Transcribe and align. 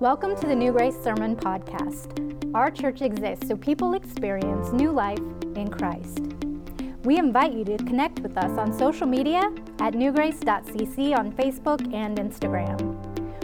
Welcome 0.00 0.34
to 0.36 0.46
the 0.46 0.56
New 0.56 0.72
Grace 0.72 0.96
Sermon 1.04 1.36
Podcast. 1.36 2.54
Our 2.54 2.70
church 2.70 3.02
exists 3.02 3.48
so 3.48 3.54
people 3.54 3.92
experience 3.92 4.72
new 4.72 4.92
life 4.92 5.18
in 5.56 5.68
Christ. 5.68 6.20
We 7.04 7.18
invite 7.18 7.52
you 7.52 7.64
to 7.66 7.76
connect 7.76 8.20
with 8.20 8.38
us 8.38 8.58
on 8.58 8.72
social 8.78 9.06
media 9.06 9.52
at 9.78 9.92
newgrace.cc 9.92 11.18
on 11.18 11.32
Facebook 11.32 11.92
and 11.92 12.16
Instagram. 12.16 12.80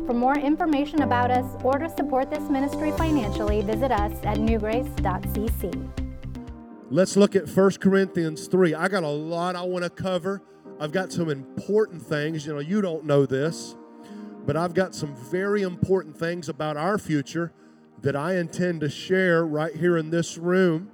For 0.06 0.14
more 0.14 0.38
information 0.38 1.02
about 1.02 1.30
us 1.30 1.44
or 1.62 1.78
to 1.78 1.90
support 1.90 2.30
this 2.30 2.48
ministry 2.48 2.90
financially, 2.92 3.60
visit 3.60 3.92
us 3.92 4.12
at 4.24 4.38
newgrace.cc. 4.38 5.90
Let's 6.88 7.18
look 7.18 7.36
at 7.36 7.50
1 7.50 7.70
Corinthians 7.72 8.46
3. 8.46 8.74
I 8.74 8.88
got 8.88 9.02
a 9.02 9.08
lot 9.08 9.56
I 9.56 9.62
want 9.62 9.84
to 9.84 9.90
cover. 9.90 10.40
I've 10.80 10.92
got 10.92 11.12
some 11.12 11.28
important 11.28 12.00
things. 12.00 12.46
You 12.46 12.54
know, 12.54 12.60
you 12.60 12.80
don't 12.80 13.04
know 13.04 13.26
this 13.26 13.76
but 14.46 14.56
I've 14.56 14.74
got 14.74 14.94
some 14.94 15.14
very 15.16 15.62
important 15.62 16.16
things 16.16 16.48
about 16.48 16.76
our 16.76 16.98
future 16.98 17.52
that 18.02 18.14
I 18.14 18.36
intend 18.36 18.80
to 18.82 18.88
share 18.88 19.44
right 19.44 19.74
here 19.74 19.96
in 19.96 20.10
this 20.10 20.38
room 20.38 20.90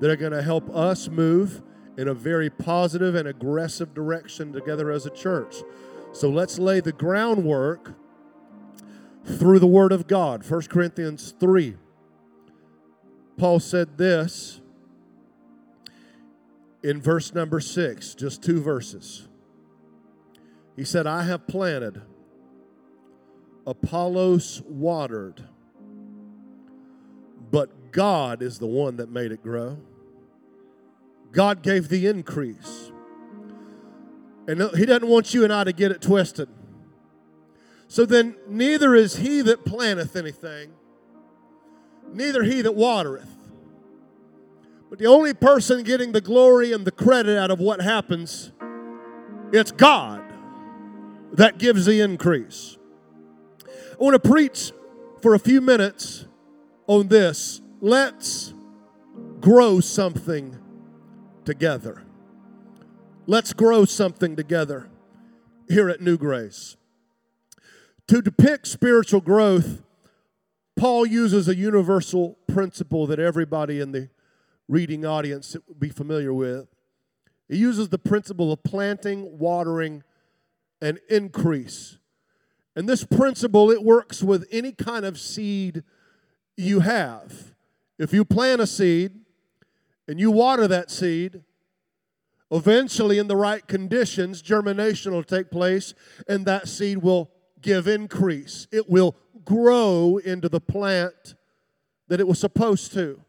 that 0.00 0.10
are 0.10 0.16
going 0.16 0.32
to 0.32 0.42
help 0.42 0.68
us 0.74 1.08
move 1.08 1.62
in 1.96 2.08
a 2.08 2.14
very 2.14 2.50
positive 2.50 3.14
and 3.14 3.28
aggressive 3.28 3.94
direction 3.94 4.52
together 4.52 4.90
as 4.90 5.06
a 5.06 5.10
church. 5.10 5.56
So 6.12 6.28
let's 6.28 6.58
lay 6.58 6.80
the 6.80 6.92
groundwork 6.92 7.94
through 9.24 9.60
the 9.60 9.66
Word 9.68 9.92
of 9.92 10.08
God. 10.08 10.48
1 10.48 10.62
Corinthians 10.62 11.34
3. 11.38 11.76
Paul 13.36 13.60
said 13.60 13.96
this 13.96 14.60
in 16.82 17.00
verse 17.00 17.32
number 17.32 17.60
6, 17.60 18.14
just 18.16 18.42
two 18.42 18.60
verses. 18.60 19.28
He 20.74 20.84
said, 20.84 21.06
I 21.06 21.22
have 21.22 21.46
planted 21.46 22.02
Apollos 23.66 24.62
watered, 24.66 25.44
but 27.50 27.92
God 27.92 28.42
is 28.42 28.58
the 28.58 28.66
one 28.66 28.96
that 28.96 29.10
made 29.10 29.32
it 29.32 29.42
grow. 29.42 29.78
God 31.30 31.62
gave 31.62 31.88
the 31.88 32.06
increase. 32.06 32.90
And 34.48 34.60
He 34.76 34.86
doesn't 34.86 35.08
want 35.08 35.32
you 35.32 35.44
and 35.44 35.52
I 35.52 35.64
to 35.64 35.72
get 35.72 35.92
it 35.92 36.00
twisted. 36.02 36.48
So 37.92 38.06
then, 38.06 38.36
neither 38.48 38.94
is 38.94 39.16
he 39.16 39.42
that 39.42 39.66
planteth 39.66 40.16
anything, 40.16 40.72
neither 42.10 42.42
he 42.42 42.62
that 42.62 42.74
watereth. 42.74 43.36
But 44.88 44.98
the 44.98 45.04
only 45.04 45.34
person 45.34 45.82
getting 45.82 46.12
the 46.12 46.22
glory 46.22 46.72
and 46.72 46.86
the 46.86 46.90
credit 46.90 47.38
out 47.38 47.50
of 47.50 47.60
what 47.60 47.82
happens, 47.82 48.50
it's 49.52 49.72
God 49.72 50.22
that 51.32 51.58
gives 51.58 51.84
the 51.84 52.00
increase. 52.00 52.78
I 54.02 54.04
want 54.04 54.20
to 54.20 54.28
preach 54.28 54.72
for 55.20 55.32
a 55.32 55.38
few 55.38 55.60
minutes 55.60 56.26
on 56.88 57.06
this. 57.06 57.60
Let's 57.80 58.52
grow 59.38 59.78
something 59.78 60.58
together. 61.44 62.02
Let's 63.28 63.52
grow 63.52 63.84
something 63.84 64.34
together 64.34 64.88
here 65.68 65.88
at 65.88 66.00
New 66.00 66.18
Grace. 66.18 66.76
To 68.08 68.20
depict 68.20 68.66
spiritual 68.66 69.20
growth, 69.20 69.84
Paul 70.76 71.06
uses 71.06 71.46
a 71.46 71.54
universal 71.54 72.38
principle 72.48 73.06
that 73.06 73.20
everybody 73.20 73.78
in 73.78 73.92
the 73.92 74.10
reading 74.66 75.06
audience 75.06 75.56
would 75.68 75.78
be 75.78 75.90
familiar 75.90 76.34
with. 76.34 76.66
He 77.48 77.58
uses 77.58 77.90
the 77.90 77.98
principle 77.98 78.50
of 78.50 78.64
planting, 78.64 79.38
watering, 79.38 80.02
and 80.80 80.98
increase. 81.08 81.98
And 82.74 82.88
this 82.88 83.04
principle, 83.04 83.70
it 83.70 83.82
works 83.82 84.22
with 84.22 84.46
any 84.50 84.72
kind 84.72 85.04
of 85.04 85.18
seed 85.18 85.82
you 86.56 86.80
have. 86.80 87.52
If 87.98 88.12
you 88.12 88.24
plant 88.24 88.60
a 88.60 88.66
seed 88.66 89.12
and 90.08 90.18
you 90.18 90.30
water 90.30 90.66
that 90.68 90.90
seed, 90.90 91.42
eventually, 92.50 93.18
in 93.18 93.28
the 93.28 93.36
right 93.36 93.66
conditions, 93.66 94.42
germination 94.42 95.12
will 95.12 95.22
take 95.22 95.50
place 95.50 95.94
and 96.28 96.46
that 96.46 96.68
seed 96.68 96.98
will 96.98 97.30
give 97.60 97.86
increase. 97.86 98.66
It 98.72 98.88
will 98.88 99.16
grow 99.44 100.18
into 100.24 100.48
the 100.48 100.60
plant 100.60 101.34
that 102.08 102.20
it 102.20 102.26
was 102.26 102.38
supposed 102.38 102.92
to. 102.92 103.20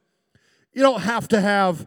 You 0.73 0.81
don't 0.81 1.01
have 1.01 1.27
to 1.29 1.39
have 1.39 1.85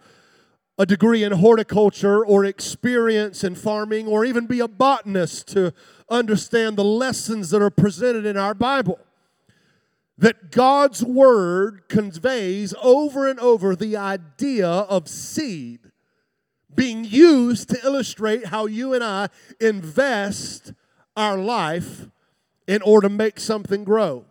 a 0.79 0.87
degree 0.87 1.25
in 1.25 1.33
horticulture 1.33 2.25
or 2.25 2.45
experience 2.45 3.43
in 3.43 3.55
farming 3.55 4.07
or 4.07 4.25
even 4.25 4.47
be 4.47 4.61
a 4.61 4.69
botanist 4.69 5.49
to 5.49 5.73
understand 6.09 6.77
the 6.77 6.85
lessons 6.85 7.51
that 7.51 7.63
are 7.63 7.71
presented 7.71 8.27
in 8.27 8.37
our 8.37 8.55
Bible. 8.55 8.99
That 10.19 10.51
God's 10.51 11.05
Word 11.05 11.89
conveys 11.89 12.75
over 12.83 13.29
and 13.29 13.39
over 13.39 13.77
the 13.77 13.97
idea 13.97 14.69
of 14.69 15.09
seed 15.09 15.81
being 16.75 17.05
used 17.05 17.71
to 17.71 17.79
illustrate 17.85 18.47
how 18.47 18.67
you 18.67 18.95
and 18.95 19.03
I 19.03 19.29
invest 19.61 20.73
our 21.17 21.39
life 21.39 22.07
in 22.69 22.83
order 22.83 23.09
to 23.09 23.15
make 23.15 23.41
something 23.41 23.83
grow. 23.83 24.27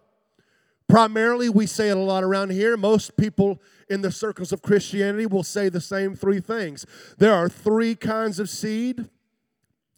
Primarily, 0.88 1.50
we 1.50 1.66
say 1.66 1.90
it 1.90 1.97
a 1.97 2.00
lot 2.00 2.24
around 2.24 2.52
here. 2.52 2.78
Most 2.78 3.18
people 3.18 3.59
in 3.90 4.02
the 4.02 4.12
circles 4.12 4.52
of 4.52 4.62
Christianity 4.62 5.25
will 5.25 5.44
say 5.44 5.68
the 5.68 5.81
same 5.81 6.16
three 6.16 6.40
things. 6.40 6.85
There 7.18 7.34
are 7.34 7.50
three 7.50 7.96
kinds 7.96 8.40
of 8.40 8.50
seed 8.50 9.09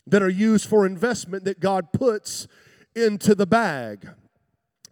that 0.07 0.23
are 0.23 0.29
used 0.29 0.68
for 0.68 0.85
investment 0.85 1.44
that 1.44 1.59
God 1.59 1.91
puts 1.91 2.47
into 2.95 3.35
the 3.35 3.45
bag. 3.45 4.09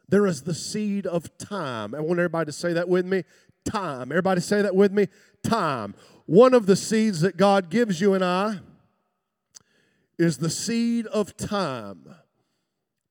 There 0.07 0.27
is 0.27 0.43
the 0.43 0.53
seed 0.53 1.07
of 1.07 1.35
time. 1.37 1.95
I 1.95 1.99
want 2.01 2.19
everybody 2.19 2.47
to 2.47 2.51
say 2.51 2.73
that 2.73 2.87
with 2.87 3.05
me. 3.05 3.23
Time. 3.63 4.11
Everybody 4.11 4.41
say 4.41 4.61
that 4.61 4.75
with 4.75 4.91
me. 4.91 5.07
Time. 5.41 5.95
One 6.27 6.53
of 6.53 6.67
the 6.67 6.75
seeds 6.75 7.21
that 7.21 7.37
God 7.37 7.69
gives 7.69 7.99
you 8.01 8.13
and 8.13 8.23
I 8.23 8.59
is 10.17 10.37
the 10.37 10.49
seed 10.49 11.07
of 11.07 11.35
time. 11.35 12.15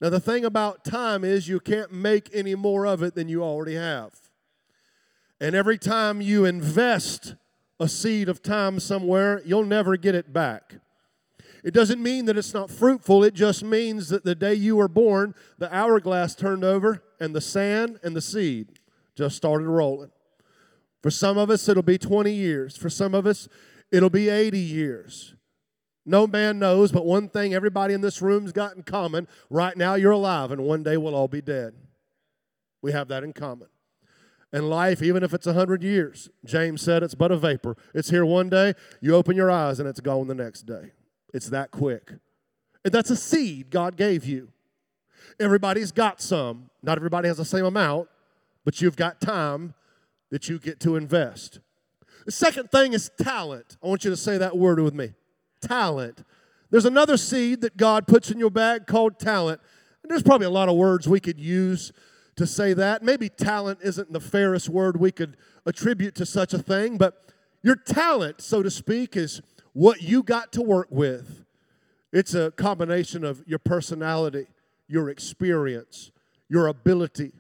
Now, 0.01 0.11
the 0.11 0.21
thing 0.21 0.45
about 0.45 0.85
time 0.85 1.25
is 1.25 1.49
you 1.49 1.61
can't 1.61 1.93
make 1.93 2.29
any 2.33 2.55
more 2.55 2.87
of 2.87 3.03
it 3.03 3.15
than 3.15 3.29
you 3.29 3.43
already 3.43 3.75
have. 3.75 4.13
And 5.41 5.55
every 5.55 5.79
time 5.79 6.21
you 6.21 6.45
invest 6.45 7.35
a 7.81 7.89
seed 7.89 8.29
of 8.29 8.43
time 8.43 8.79
somewhere, 8.81 9.43
you'll 9.45 9.65
never 9.65 9.97
get 9.97 10.15
it 10.15 10.33
back. 10.33 10.75
It 11.65 11.73
doesn't 11.73 12.03
mean 12.03 12.27
that 12.27 12.37
it's 12.37 12.53
not 12.53 12.71
fruitful. 12.71 13.25
It 13.25 13.33
just 13.33 13.65
means 13.65 14.11
that 14.11 14.23
the 14.23 14.35
day 14.35 14.53
you 14.55 14.77
were 14.77 14.89
born, 14.89 15.35
the 15.57 15.75
hourglass 15.75 16.35
turned 16.35 16.63
over 16.63 17.03
and 17.19 17.35
the 17.35 17.41
sand 17.41 17.99
and 18.03 18.15
the 18.15 18.21
seed 18.21 18.79
just 19.17 19.35
started 19.35 19.67
rolling. 19.67 20.11
For 21.03 21.11
some 21.11 21.39
of 21.39 21.49
us, 21.49 21.67
it'll 21.69 21.83
be 21.83 21.97
20 21.97 22.31
years. 22.33 22.77
For 22.77 22.91
some 22.91 23.15
of 23.15 23.27
us, 23.27 23.49
it'll 23.91 24.11
be 24.11 24.29
80 24.29 24.59
years. 24.59 25.35
No 26.05 26.27
man 26.27 26.59
knows, 26.59 26.93
but 26.93 27.07
one 27.07 27.31
thing 27.31 27.55
everybody 27.55 27.95
in 27.95 28.03
this 28.03 28.21
room's 28.21 28.53
got 28.53 28.77
in 28.77 28.83
common 28.83 29.27
right 29.49 29.75
now, 29.75 29.95
you're 29.95 30.13
alive, 30.13 30.51
and 30.51 30.65
one 30.65 30.83
day 30.83 30.99
we'll 30.99 31.15
all 31.15 31.29
be 31.29 31.41
dead. 31.41 31.73
We 32.83 32.93
have 32.93 33.09
that 33.09 33.25
in 33.25 33.33
common. 33.33 33.69
And 34.53 34.69
life, 34.69 35.03
even 35.03 35.23
if 35.23 35.33
it's 35.33 35.47
100 35.47 35.83
years, 35.83 36.29
James 36.45 36.83
said 36.83 37.03
it's 37.03 37.15
but 37.15 37.33
a 37.33 37.39
vapor. 37.39 37.77
It's 37.95 38.11
here 38.11 38.27
one 38.27 38.51
day, 38.51 38.75
you 39.01 39.15
open 39.15 39.35
your 39.35 39.51
eyes, 39.51 39.81
and 39.81 39.89
it's 39.89 40.01
gone 40.01 40.27
the 40.27 40.35
next 40.35 40.63
day. 40.63 40.93
It's 41.35 41.51
that 41.51 41.71
quick. 41.71 42.13
And 42.85 42.95
that's 42.95 43.11
a 43.11 43.17
seed 43.17 43.71
God 43.71 43.97
gave 43.97 44.25
you. 44.25 44.49
Everybody's 45.41 45.93
got 45.93 46.23
some. 46.23 46.71
Not 46.83 46.97
everybody 46.97 47.29
has 47.29 47.37
the 47.37 47.45
same 47.45 47.65
amount, 47.65 48.09
but 48.65 48.81
you've 48.81 48.97
got 48.97 49.21
time 49.21 49.75
that 50.31 50.49
you 50.49 50.59
get 50.59 50.81
to 50.81 50.97
invest. 50.97 51.59
The 52.25 52.33
second 52.33 52.71
thing 52.71 52.93
is 52.93 53.11
talent. 53.21 53.77
I 53.83 53.89
want 53.89 54.05
you 54.05 54.11
to 54.11 54.17
say 54.17 54.39
that 54.39 54.57
word 54.57 54.81
with 54.81 54.95
me 54.95 55.13
talent. 55.61 56.25
There's 56.71 56.85
another 56.85 57.17
seed 57.17 57.63
that 57.63 57.77
God 57.77 58.07
puts 58.07 58.31
in 58.31 58.39
your 58.39 58.51
bag 58.51 58.87
called 58.87 59.19
talent. 59.19 59.61
And 60.03 60.11
there's 60.11 60.23
probably 60.23 60.47
a 60.47 60.51
lot 60.51 60.69
of 60.69 60.77
words 60.77 61.09
we 61.09 61.21
could 61.21 61.41
use 61.41 61.93
to 62.37 62.47
say 62.47 62.75
that. 62.75 63.03
Maybe 63.03 63.29
talent 63.29 63.79
isn't 63.83 64.13
the 64.13 64.21
fairest 64.21 64.69
word 64.69 64.99
we 64.99 65.11
could 65.11 65.37
attribute 65.67 66.15
to 66.17 66.27
such 66.27 66.53
a 66.53 66.59
thing, 66.59 66.99
but 66.99 67.33
your 67.63 67.77
talent, 67.77 68.43
so 68.43 68.63
to 68.63 68.71
speak, 68.71 69.17
is 69.17 69.41
what 69.75 70.01
you 70.01 70.23
got 70.23 70.53
to 70.53 70.63
work 70.63 70.89
with. 70.91 71.45
It's 72.13 72.35
a 72.35 72.53
combination 72.53 73.25
of 73.25 73.43
your 73.47 73.59
personality, 73.59 74.47
your 74.89 75.11
experience, 75.11 76.13
your 76.49 76.69
ability, 76.69 77.33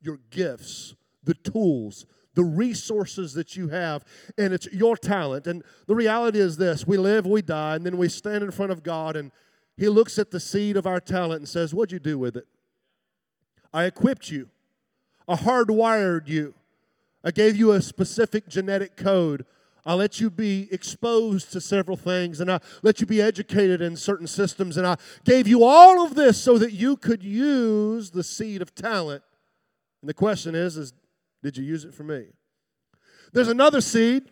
your 0.00 0.20
gifts, 0.30 0.94
the 1.24 1.34
tools, 1.34 2.06
the 2.34 2.44
resources 2.44 3.32
that 3.34 3.56
you 3.56 3.68
have, 3.68 4.04
and 4.36 4.52
it's 4.52 4.66
your 4.72 4.96
talent. 4.96 5.46
And 5.46 5.64
the 5.86 5.94
reality 5.94 6.38
is 6.38 6.56
this 6.56 6.86
we 6.86 6.96
live, 6.96 7.26
we 7.26 7.42
die, 7.42 7.74
and 7.74 7.84
then 7.84 7.96
we 7.96 8.08
stand 8.08 8.44
in 8.44 8.50
front 8.50 8.70
of 8.70 8.82
God, 8.82 9.16
and 9.16 9.32
He 9.76 9.88
looks 9.88 10.18
at 10.18 10.30
the 10.30 10.38
seed 10.38 10.76
of 10.76 10.86
our 10.86 11.00
talent 11.00 11.40
and 11.40 11.48
says, 11.48 11.74
What'd 11.74 11.92
you 11.92 11.98
do 11.98 12.18
with 12.18 12.36
it? 12.36 12.46
I 13.72 13.84
equipped 13.84 14.30
you, 14.30 14.50
I 15.26 15.36
hardwired 15.36 16.28
you, 16.28 16.54
I 17.24 17.30
gave 17.30 17.56
you 17.56 17.72
a 17.72 17.80
specific 17.80 18.46
genetic 18.46 18.94
code 18.96 19.46
I 19.88 19.94
let 19.94 20.20
you 20.20 20.28
be 20.28 20.68
exposed 20.70 21.50
to 21.52 21.62
several 21.62 21.96
things 21.96 22.42
and 22.42 22.52
I 22.52 22.60
let 22.82 23.00
you 23.00 23.06
be 23.06 23.22
educated 23.22 23.80
in 23.80 23.96
certain 23.96 24.26
systems. 24.26 24.76
And 24.76 24.86
I 24.86 24.98
gave 25.24 25.48
you 25.48 25.64
all 25.64 26.04
of 26.04 26.14
this 26.14 26.38
so 26.38 26.58
that 26.58 26.74
you 26.74 26.98
could 26.98 27.22
use 27.22 28.10
the 28.10 28.22
seed 28.22 28.60
of 28.60 28.74
talent 28.74 29.22
And 30.02 30.08
the 30.10 30.14
question 30.14 30.54
is, 30.54 30.76
is 30.76 30.92
did 31.42 31.56
you 31.56 31.64
use 31.64 31.86
it 31.86 31.94
for 31.94 32.02
me? 32.02 32.26
There's 33.32 33.48
another 33.48 33.80
seed. 33.80 34.24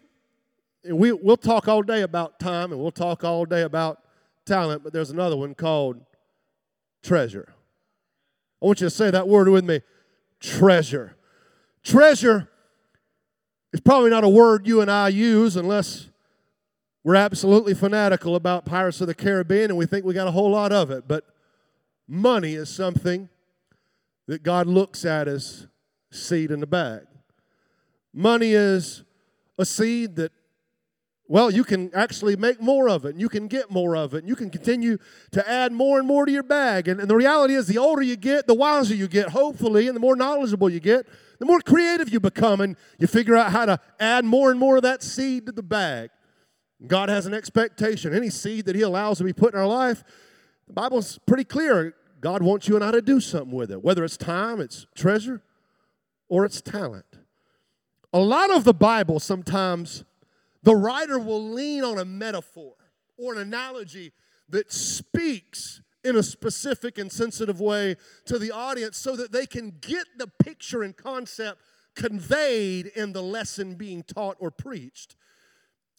And 0.85 0.99
we, 0.99 1.13
we'll 1.13 1.39
talk 1.39 1.69
all 1.69 1.83
day 1.83 2.03
about 2.03 2.39
time 2.39 2.71
and 2.71 2.79
we'll 2.79 2.91
talk 2.91 3.25
all 3.25 3.47
day 3.47 3.63
about 3.63 4.03
talent, 4.45 4.85
but 4.85 4.93
there's 4.93 5.11
another 5.11 5.39
one 5.39 5.55
called 5.55 6.03
treasure. 7.03 7.55
I 8.61 8.67
want 8.67 8.83
you 8.83 8.89
to 8.89 8.95
say 8.95 9.11
that 9.11 9.27
word 9.27 9.49
with 9.49 9.65
me 9.65 9.81
treasure. 10.39 11.17
Treasure 11.83 12.51
is 13.73 13.81
probably 13.81 14.11
not 14.11 14.25
a 14.25 14.29
word 14.29 14.67
you 14.67 14.81
and 14.81 14.91
I 14.91 15.09
use 15.09 15.57
unless 15.57 16.09
we're 17.05 17.15
absolutely 17.15 17.75
fanatical 17.75 18.35
about 18.35 18.65
Pirates 18.65 19.01
of 19.01 19.07
the 19.07 19.15
Caribbean 19.15 19.71
and 19.71 19.77
we 19.77 19.87
think 19.87 20.05
we 20.05 20.15
got 20.15 20.27
a 20.27 20.33
whole 20.33 20.51
lot 20.51 20.73
of 20.73 20.91
it. 20.91 21.07
But 21.07 21.25
money 22.09 22.55
is 22.55 22.69
something 22.69 23.29
that 24.27 24.43
God 24.43 24.67
looks 24.67 25.05
at 25.05 25.29
as 25.29 25.67
seed 26.11 26.51
in 26.51 26.61
the 26.61 26.67
bag. 26.67 27.03
Money 28.13 28.53
is 28.53 29.05
a 29.59 29.65
seed 29.65 30.17
that, 30.17 30.33
well, 31.29 31.51
you 31.51 31.65
can 31.65 31.91
actually 31.95 32.37
make 32.37 32.61
more 32.61 32.89
of 32.89 33.05
it, 33.05 33.11
and 33.11 33.21
you 33.21 33.29
can 33.29 33.49
get 33.49 33.71
more 33.71 33.97
of 33.97 34.15
it, 34.15 34.19
and 34.19 34.29
you 34.29 34.37
can 34.37 34.49
continue 34.49 34.97
to 35.33 35.49
add 35.49 35.73
more 35.73 35.99
and 35.99 36.07
more 36.07 36.25
to 36.25 36.33
your 36.33 36.43
bag. 36.43 36.89
And, 36.89 37.01
and 37.01 37.11
the 37.11 37.17
reality 37.17 37.55
is, 37.55 37.67
the 37.67 37.79
older 37.79 38.03
you 38.03 38.17
get, 38.17 38.47
the 38.47 38.55
wiser 38.55 38.95
you 38.95 39.09
get, 39.09 39.31
hopefully, 39.31 39.87
and 39.87 39.97
the 39.97 40.01
more 40.01 40.17
knowledgeable 40.17 40.71
you 40.71 40.81
get, 40.81 41.07
the 41.39 41.47
more 41.47 41.61
creative 41.61 42.09
you 42.09 42.21
become, 42.21 42.61
and 42.61 42.77
you 42.99 43.07
figure 43.07 43.37
out 43.37 43.53
how 43.53 43.67
to 43.67 43.81
add 44.01 44.25
more 44.25 44.51
and 44.51 44.59
more 44.59 44.77
of 44.77 44.83
that 44.83 45.03
seed 45.03 45.47
to 45.47 45.53
the 45.53 45.63
bag. 45.63 46.11
God 46.87 47.09
has 47.09 47.27
an 47.27 47.35
expectation. 47.35 48.15
Any 48.15 48.31
seed 48.31 48.67
that 48.67 48.77
He 48.77 48.83
allows 48.83 49.19
to 49.19 49.25
be 49.25 49.33
put 49.33 49.55
in 49.55 49.61
our 49.61 49.67
life, 49.67 50.05
the 50.67 50.73
Bible's 50.73 51.19
pretty 51.27 51.45
clear. 51.45 51.95
God 52.21 52.43
wants 52.43 52.69
you 52.69 52.75
and 52.75 52.85
I 52.85 52.91
to 52.91 53.03
do 53.03 53.21
something 53.21 53.53
with 53.53 53.71
it, 53.71 53.83
whether 53.83 54.05
it's 54.05 54.17
time, 54.17 54.61
it's 54.61 54.87
treasure, 54.95 55.43
or 56.29 56.45
it's 56.45 56.61
talent. 56.61 57.05
A 58.13 58.19
lot 58.21 58.51
of 58.51 58.65
the 58.65 58.75
Bible 58.75 59.21
sometimes 59.21 60.05
the 60.63 60.75
writer 60.75 61.19
will 61.19 61.51
lean 61.51 61.85
on 61.85 61.99
a 61.99 62.05
metaphor 62.05 62.75
or 63.19 63.35
an 63.35 63.39
analogy 63.39 64.13
that 64.49 64.73
speaks 64.73 65.81
in 66.07 66.17
a 66.17 66.23
specific 66.23 66.99
and 66.99 67.11
sensitive 67.11 67.61
way 67.61 67.97
to 68.25 68.39
the 68.39 68.53
audience 68.53 68.97
so 68.97 69.17
that 69.17 69.33
they 69.33 69.45
can 69.45 69.77
get 69.81 70.07
the 70.17 70.29
picture 70.43 70.83
and 70.83 70.97
concept 70.97 71.61
conveyed 71.97 72.87
in 72.95 73.13
the 73.13 73.23
lesson 73.23 73.75
being 73.75 74.03
taught 74.03 74.37
or 74.39 74.51
preached. 74.51 75.17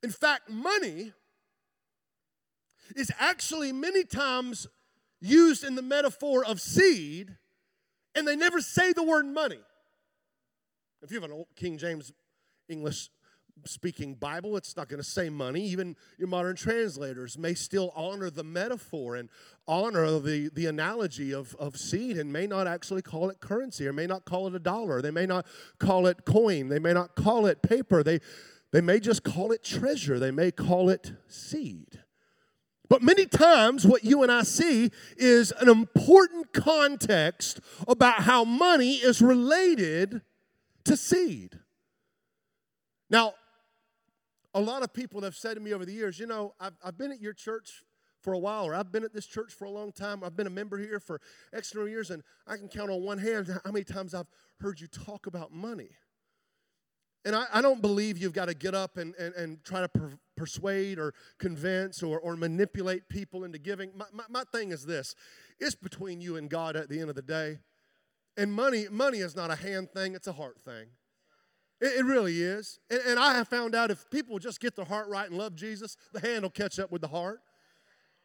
In 0.01 0.09
fact, 0.09 0.49
money 0.49 1.11
is 2.95 3.11
actually 3.19 3.73
many 3.73 4.05
times 4.05 4.67
used 5.19 5.63
in 5.63 5.75
the 5.75 5.81
metaphor 5.81 6.45
of 6.45 6.61
seed, 6.61 7.35
and 8.15 8.27
they 8.27 8.35
never 8.35 8.61
say 8.61 8.93
the 8.93 9.03
word 9.03 9.25
money. 9.25 9.59
If 11.01 11.11
you 11.11 11.15
have 11.19 11.29
an 11.29 11.35
old 11.35 11.47
King 11.55 11.77
James 11.77 12.13
English 12.69 13.09
speaking 13.65 14.13
Bible, 14.15 14.57
it's 14.57 14.75
not 14.75 14.87
going 14.87 15.01
to 15.01 15.07
say 15.07 15.29
money. 15.29 15.61
Even 15.67 15.95
your 16.17 16.27
modern 16.27 16.55
translators 16.55 17.37
may 17.37 17.53
still 17.53 17.91
honor 17.95 18.29
the 18.29 18.43
metaphor 18.43 19.15
and 19.15 19.29
honor 19.67 20.19
the, 20.19 20.49
the 20.53 20.65
analogy 20.65 21.33
of, 21.33 21.55
of 21.55 21.77
seed 21.77 22.17
and 22.17 22.31
may 22.31 22.47
not 22.47 22.67
actually 22.67 23.01
call 23.01 23.29
it 23.29 23.39
currency 23.39 23.87
or 23.87 23.93
may 23.93 24.07
not 24.07 24.25
call 24.25 24.47
it 24.47 24.55
a 24.55 24.59
dollar. 24.59 25.01
They 25.01 25.11
may 25.11 25.25
not 25.25 25.45
call 25.79 26.07
it 26.07 26.25
coin. 26.25 26.69
They 26.69 26.79
may 26.79 26.93
not 26.93 27.15
call 27.15 27.45
it 27.45 27.61
paper. 27.61 28.03
They, 28.03 28.19
they 28.71 28.81
may 28.81 28.99
just 28.99 29.23
call 29.23 29.51
it 29.51 29.63
treasure. 29.63 30.19
They 30.19 30.31
may 30.31 30.51
call 30.51 30.89
it 30.89 31.13
seed. 31.27 31.99
But 32.89 33.01
many 33.01 33.25
times, 33.25 33.85
what 33.85 34.05
you 34.05 34.23
and 34.23 34.31
I 34.31 34.43
see 34.43 34.91
is 35.17 35.51
an 35.59 35.67
important 35.67 36.53
context 36.53 37.59
about 37.87 38.21
how 38.21 38.45
money 38.45 38.95
is 38.95 39.21
related 39.21 40.21
to 40.85 40.95
seed. 40.95 41.59
Now, 43.09 43.33
a 44.57 44.61
lot 44.61 44.81
of 44.81 44.91
people 44.91 45.21
have 45.21 45.35
said 45.35 45.53
to 45.53 45.59
me 45.59 45.71
over 45.71 45.85
the 45.85 45.93
years, 45.93 46.19
you 46.19 46.25
know, 46.25 46.55
I've, 46.59 46.73
I've 46.83 46.97
been 46.97 47.11
at 47.11 47.21
your 47.21 47.33
church 47.33 47.83
for 48.21 48.33
a 48.33 48.39
while, 48.39 48.65
or 48.65 48.73
I've 48.73 48.91
been 48.91 49.03
at 49.03 49.13
this 49.13 49.27
church 49.27 49.53
for 49.53 49.65
a 49.65 49.69
long 49.69 49.91
time. 49.91 50.23
I've 50.23 50.35
been 50.35 50.47
a 50.47 50.51
member 50.51 50.79
here 50.79 50.99
for 50.99 51.21
X 51.53 51.75
number 51.75 51.85
of 51.85 51.91
years, 51.91 52.09
and 52.09 52.23
I 52.47 52.57
can 52.57 52.67
count 52.67 52.89
on 52.89 53.03
one 53.03 53.19
hand 53.19 53.47
how 53.63 53.71
many 53.71 53.83
times 53.83 54.15
I've 54.15 54.25
heard 54.59 54.81
you 54.81 54.87
talk 54.87 55.27
about 55.27 55.53
money. 55.53 55.89
And 57.23 57.35
I, 57.35 57.45
I 57.53 57.61
don't 57.61 57.83
believe 57.83 58.17
you've 58.17 58.33
got 58.33 58.45
to 58.45 58.55
get 58.55 58.73
up 58.73 58.97
and, 58.97 59.13
and, 59.15 59.35
and 59.35 59.63
try 59.63 59.81
to 59.81 59.89
per, 59.89 60.13
persuade 60.35 60.97
or 60.97 61.13
convince 61.37 62.01
or, 62.01 62.19
or 62.19 62.35
manipulate 62.35 63.09
people 63.09 63.43
into 63.43 63.59
giving. 63.59 63.91
My, 63.95 64.05
my, 64.11 64.23
my 64.27 64.43
thing 64.51 64.71
is 64.71 64.87
this 64.87 65.13
it's 65.59 65.75
between 65.75 66.19
you 66.19 66.35
and 66.35 66.49
God 66.49 66.75
at 66.75 66.89
the 66.89 66.99
end 66.99 67.11
of 67.11 67.15
the 67.15 67.21
day. 67.21 67.59
And 68.35 68.51
money, 68.51 68.87
money 68.89 69.19
is 69.19 69.35
not 69.35 69.51
a 69.51 69.55
hand 69.55 69.91
thing, 69.91 70.15
it's 70.15 70.27
a 70.27 70.33
heart 70.33 70.59
thing. 70.59 70.87
It, 71.81 71.99
it 71.99 72.05
really 72.05 72.41
is. 72.41 72.79
And, 72.89 73.01
and 73.07 73.19
I 73.19 73.35
have 73.35 73.47
found 73.47 73.75
out 73.75 73.91
if 73.91 74.09
people 74.09 74.39
just 74.39 74.59
get 74.59 74.75
their 74.75 74.85
heart 74.85 75.07
right 75.09 75.29
and 75.29 75.37
love 75.37 75.55
Jesus, 75.55 75.97
the 76.13 76.19
hand 76.19 76.43
will 76.43 76.49
catch 76.49 76.79
up 76.79 76.91
with 76.91 77.01
the 77.01 77.07
heart. 77.07 77.39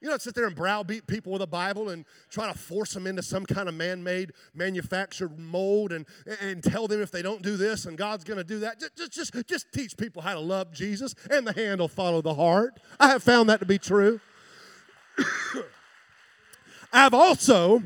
You 0.00 0.08
don't 0.08 0.20
sit 0.20 0.34
there 0.34 0.46
and 0.46 0.56
browbeat 0.56 1.06
people 1.06 1.32
with 1.32 1.42
a 1.42 1.46
Bible 1.46 1.90
and 1.90 2.04
try 2.28 2.50
to 2.52 2.58
force 2.58 2.92
them 2.92 3.06
into 3.06 3.22
some 3.22 3.46
kind 3.46 3.68
of 3.68 3.76
man 3.76 4.02
made, 4.02 4.32
manufactured 4.52 5.38
mold 5.38 5.92
and, 5.92 6.06
and 6.40 6.60
tell 6.60 6.88
them 6.88 7.00
if 7.00 7.12
they 7.12 7.22
don't 7.22 7.40
do 7.40 7.56
this 7.56 7.86
and 7.86 7.96
God's 7.96 8.24
going 8.24 8.38
to 8.38 8.44
do 8.44 8.58
that. 8.60 8.80
Just, 8.80 9.12
just, 9.12 9.46
just 9.46 9.66
teach 9.72 9.96
people 9.96 10.20
how 10.20 10.34
to 10.34 10.40
love 10.40 10.72
Jesus 10.72 11.14
and 11.30 11.46
the 11.46 11.52
hand 11.52 11.80
will 11.80 11.86
follow 11.86 12.20
the 12.20 12.34
heart. 12.34 12.80
I 12.98 13.08
have 13.08 13.22
found 13.22 13.48
that 13.48 13.60
to 13.60 13.66
be 13.66 13.78
true. 13.78 14.20
I've 16.92 17.14
also 17.14 17.80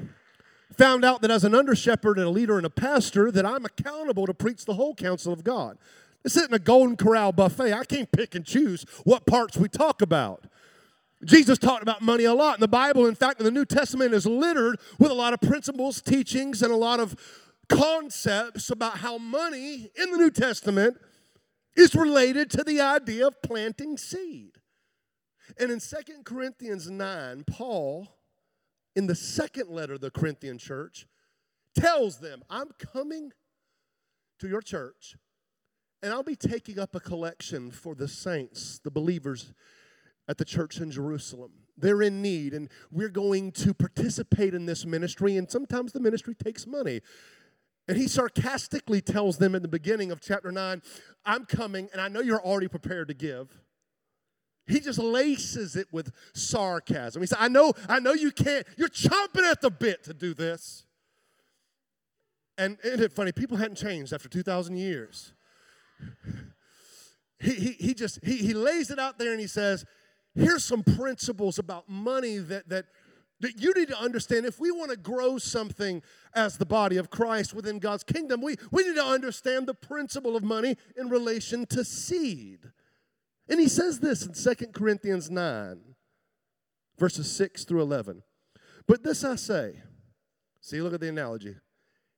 found 0.77 1.05
out 1.05 1.23
that 1.23 1.31
as 1.31 1.45
an 1.45 1.55
under 1.55 1.75
shepherd 1.75 2.19
and 2.19 2.27
a 2.27 2.31
leader 2.31 2.57
and 2.57 2.67
a 2.67 2.71
pastor 2.71 3.31
that 3.31 3.47
I'm 3.47 3.65
accountable 3.65 4.27
to 4.27 4.35
preach 4.35 4.65
the 4.65 4.75
whole 4.75 4.95
counsel 4.95 5.33
of 5.33 5.45
God. 5.45 5.79
This 6.23 6.37
isn't 6.37 6.53
a 6.53 6.59
golden 6.59 6.97
corral 6.97 7.33
buffet. 7.33 7.73
I 7.73 7.85
can't 7.85 8.11
pick 8.11 8.35
and 8.35 8.45
choose 8.45 8.85
what 9.05 9.27
parts 9.27 9.57
we 9.57 9.69
talk 9.69 10.03
about. 10.03 10.45
Jesus 11.25 11.59
talked 11.59 11.83
about 11.83 12.03
money 12.03 12.25
a 12.25 12.35
lot 12.35 12.57
in 12.57 12.61
the 12.61 12.69
Bible. 12.69 13.07
In 13.07 13.15
fact, 13.15 13.41
in 13.41 13.45
the 13.45 13.51
New 13.51 13.65
Testament 13.65 14.13
is 14.13 14.27
littered 14.27 14.79
with 14.99 15.11
a 15.11 15.15
lot 15.15 15.33
of 15.33 15.41
principles, 15.41 16.03
teachings, 16.03 16.63
and 16.63 16.73
a 16.73 16.77
lot 16.77 17.01
of 17.01 17.17
concepts 17.69 18.71
about 18.71 18.99
how 18.99 19.19
money 19.19 19.91
in 19.97 20.11
the 20.11 20.19
New 20.19 20.31
Testament 20.31 20.99
is 21.75 21.95
related 21.95 22.51
to 22.51 22.65
the 22.65 22.81
idea 22.81 23.27
of 23.27 23.41
planting 23.43 23.97
seed. 23.97 24.53
And 25.59 25.71
in 25.71 25.81
Second 25.81 26.25
Corinthians 26.25 26.91
9, 26.91 27.45
Paul, 27.45 28.16
in 28.97 29.07
the 29.07 29.15
second 29.15 29.71
letter 29.71 29.95
of 29.95 30.01
the 30.01 30.11
Corinthian 30.11 30.59
church, 30.59 31.07
tells 31.79 32.19
them, 32.19 32.43
I'm 32.51 32.71
coming 32.79 33.33
to 34.41 34.49
your 34.49 34.63
church 34.63 35.17
and 36.03 36.13
I'll 36.13 36.23
be 36.23 36.37
taking 36.37 36.79
up 36.79 36.95
a 36.95 37.01
collection 37.01 37.71
for 37.71 37.95
the 37.95 38.09
saints, 38.09 38.81
the 38.83 38.91
believers 38.91 39.53
at 40.29 40.39
the 40.39 40.45
church 40.45 40.79
in 40.79 40.91
Jerusalem. 40.91 41.53
They're 41.77 42.03
in 42.03 42.23
need, 42.23 42.55
and 42.55 42.69
we're 42.91 43.09
going 43.09 43.53
to 43.53 43.75
participate 43.75 44.55
in 44.55 44.67
this 44.67 44.85
ministry, 44.85 45.37
and 45.37 45.51
sometimes 45.51 45.93
the 45.93 46.01
ministry 46.01 46.35
takes 46.35 46.67
money. 46.67 47.01
And 47.89 47.97
he 47.97 48.09
sarcastically 48.09 49.01
tells 49.01 49.39
them 49.39 49.55
in 49.55 49.63
the 49.63 49.69
beginning 49.69 50.11
of 50.11 50.21
chapter 50.21 50.51
9, 50.51 50.83
I'm 51.25 51.45
coming, 51.45 51.89
and 51.93 52.01
I 52.01 52.09
know 52.09 52.21
you're 52.21 52.43
already 52.43 52.69
prepared 52.69 53.09
to 53.09 53.15
give. 53.15 53.49
He 54.67 54.81
just 54.81 54.99
laces 54.99 55.77
it 55.77 55.87
with 55.93 56.11
sarcasm. 56.35 57.23
He 57.23 57.27
said, 57.27 57.39
I 57.41 57.49
know, 57.49 57.73
I 57.89 58.01
know 58.01 58.13
you 58.13 58.33
can't, 58.33 58.67
you're 58.77 58.89
chomping 58.89 59.49
at 59.49 59.61
the 59.61 59.71
bit 59.71 60.03
to 60.05 60.15
do 60.15 60.35
this. 60.35 60.85
And 62.59 62.79
isn't 62.83 63.03
it 63.03 63.13
funny? 63.13 63.33
People 63.33 63.59
hadn't 63.59 63.77
changed 63.77 64.13
after 64.13 64.29
2,000 64.29 64.77
years. 64.77 65.33
He, 67.39 67.53
he, 67.53 67.71
he 67.73 67.95
just, 67.95 68.19
he, 68.25 68.39
he 68.39 68.55
lays 68.55 68.91
it 68.91 68.99
out 68.99 69.19
there 69.19 69.31
and 69.31 69.41
he 69.41 69.47
says, 69.47 69.85
here's 70.35 70.65
some 70.65 70.83
principles 70.83 71.59
about 71.59 71.89
money 71.89 72.39
that, 72.39 72.69
that, 72.69 72.87
that 73.41 73.61
you 73.61 73.73
need 73.75 73.89
to 73.89 73.99
understand. 73.99 74.47
If 74.47 74.59
we 74.59 74.71
want 74.71 74.91
to 74.91 74.97
grow 74.97 75.39
something 75.39 76.03
as 76.35 76.57
the 76.57 76.67
body 76.67 76.97
of 76.97 77.11
Christ 77.11 77.55
within 77.55 77.79
God's 77.79 78.05
kingdom, 78.05 78.41
we, 78.41 78.57
we 78.71 78.85
need 78.85 78.97
to 78.97 79.05
understand 79.05 79.67
the 79.67 79.75
principle 79.75 80.35
of 80.35 80.43
money 80.43 80.77
in 80.97 81.09
relation 81.09 81.67
to 81.67 81.85
seed. 81.85 82.73
And 83.49 83.61
he 83.61 83.69
says 83.69 84.01
this 84.01 84.27
in 84.27 84.33
2 84.33 84.67
Corinthians 84.69 85.31
9, 85.31 85.81
verses 86.99 87.31
6 87.31 87.65
through 87.65 87.83
11. 87.83 88.23
But 88.87 89.03
this 89.03 89.25
I 89.25 89.37
say, 89.37 89.83
see, 90.61 90.81
look 90.81 90.95
at 90.95 91.01
the 91.01 91.09
analogy. 91.09 91.57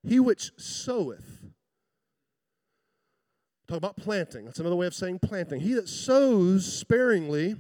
He 0.03 0.21
which 0.21 0.53
soweth, 0.57 1.43
talk 3.67 3.79
about 3.79 3.97
planting. 3.97 4.47
That's 4.47 4.61
another 4.61 4.77
way 4.77 4.87
of 4.87 4.95
saying 4.95 5.19
planting. 5.21 5.61
He 5.61 5.75
that 5.75 5.89
sows 5.89 6.71
sparingly, 6.71 7.57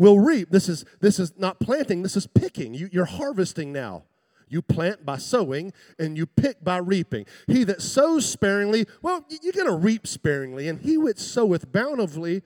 will 0.00 0.18
reap. 0.18 0.50
This 0.50 0.68
is, 0.68 0.86
this 1.00 1.18
is 1.18 1.38
not 1.38 1.60
planting, 1.60 2.02
this 2.02 2.16
is 2.16 2.26
picking. 2.26 2.72
You, 2.72 2.88
you're 2.90 3.04
harvesting 3.04 3.70
now. 3.70 4.04
You 4.50 4.60
plant 4.60 5.06
by 5.06 5.16
sowing 5.16 5.72
and 5.98 6.18
you 6.18 6.26
pick 6.26 6.62
by 6.62 6.78
reaping. 6.78 7.24
He 7.46 7.62
that 7.64 7.80
sows 7.80 8.28
sparingly, 8.28 8.86
well, 9.00 9.24
you're 9.42 9.52
going 9.52 9.68
to 9.68 9.76
reap 9.76 10.06
sparingly. 10.06 10.68
And 10.68 10.80
he 10.80 10.98
which 10.98 11.18
soweth 11.18 11.72
bountifully 11.72 12.42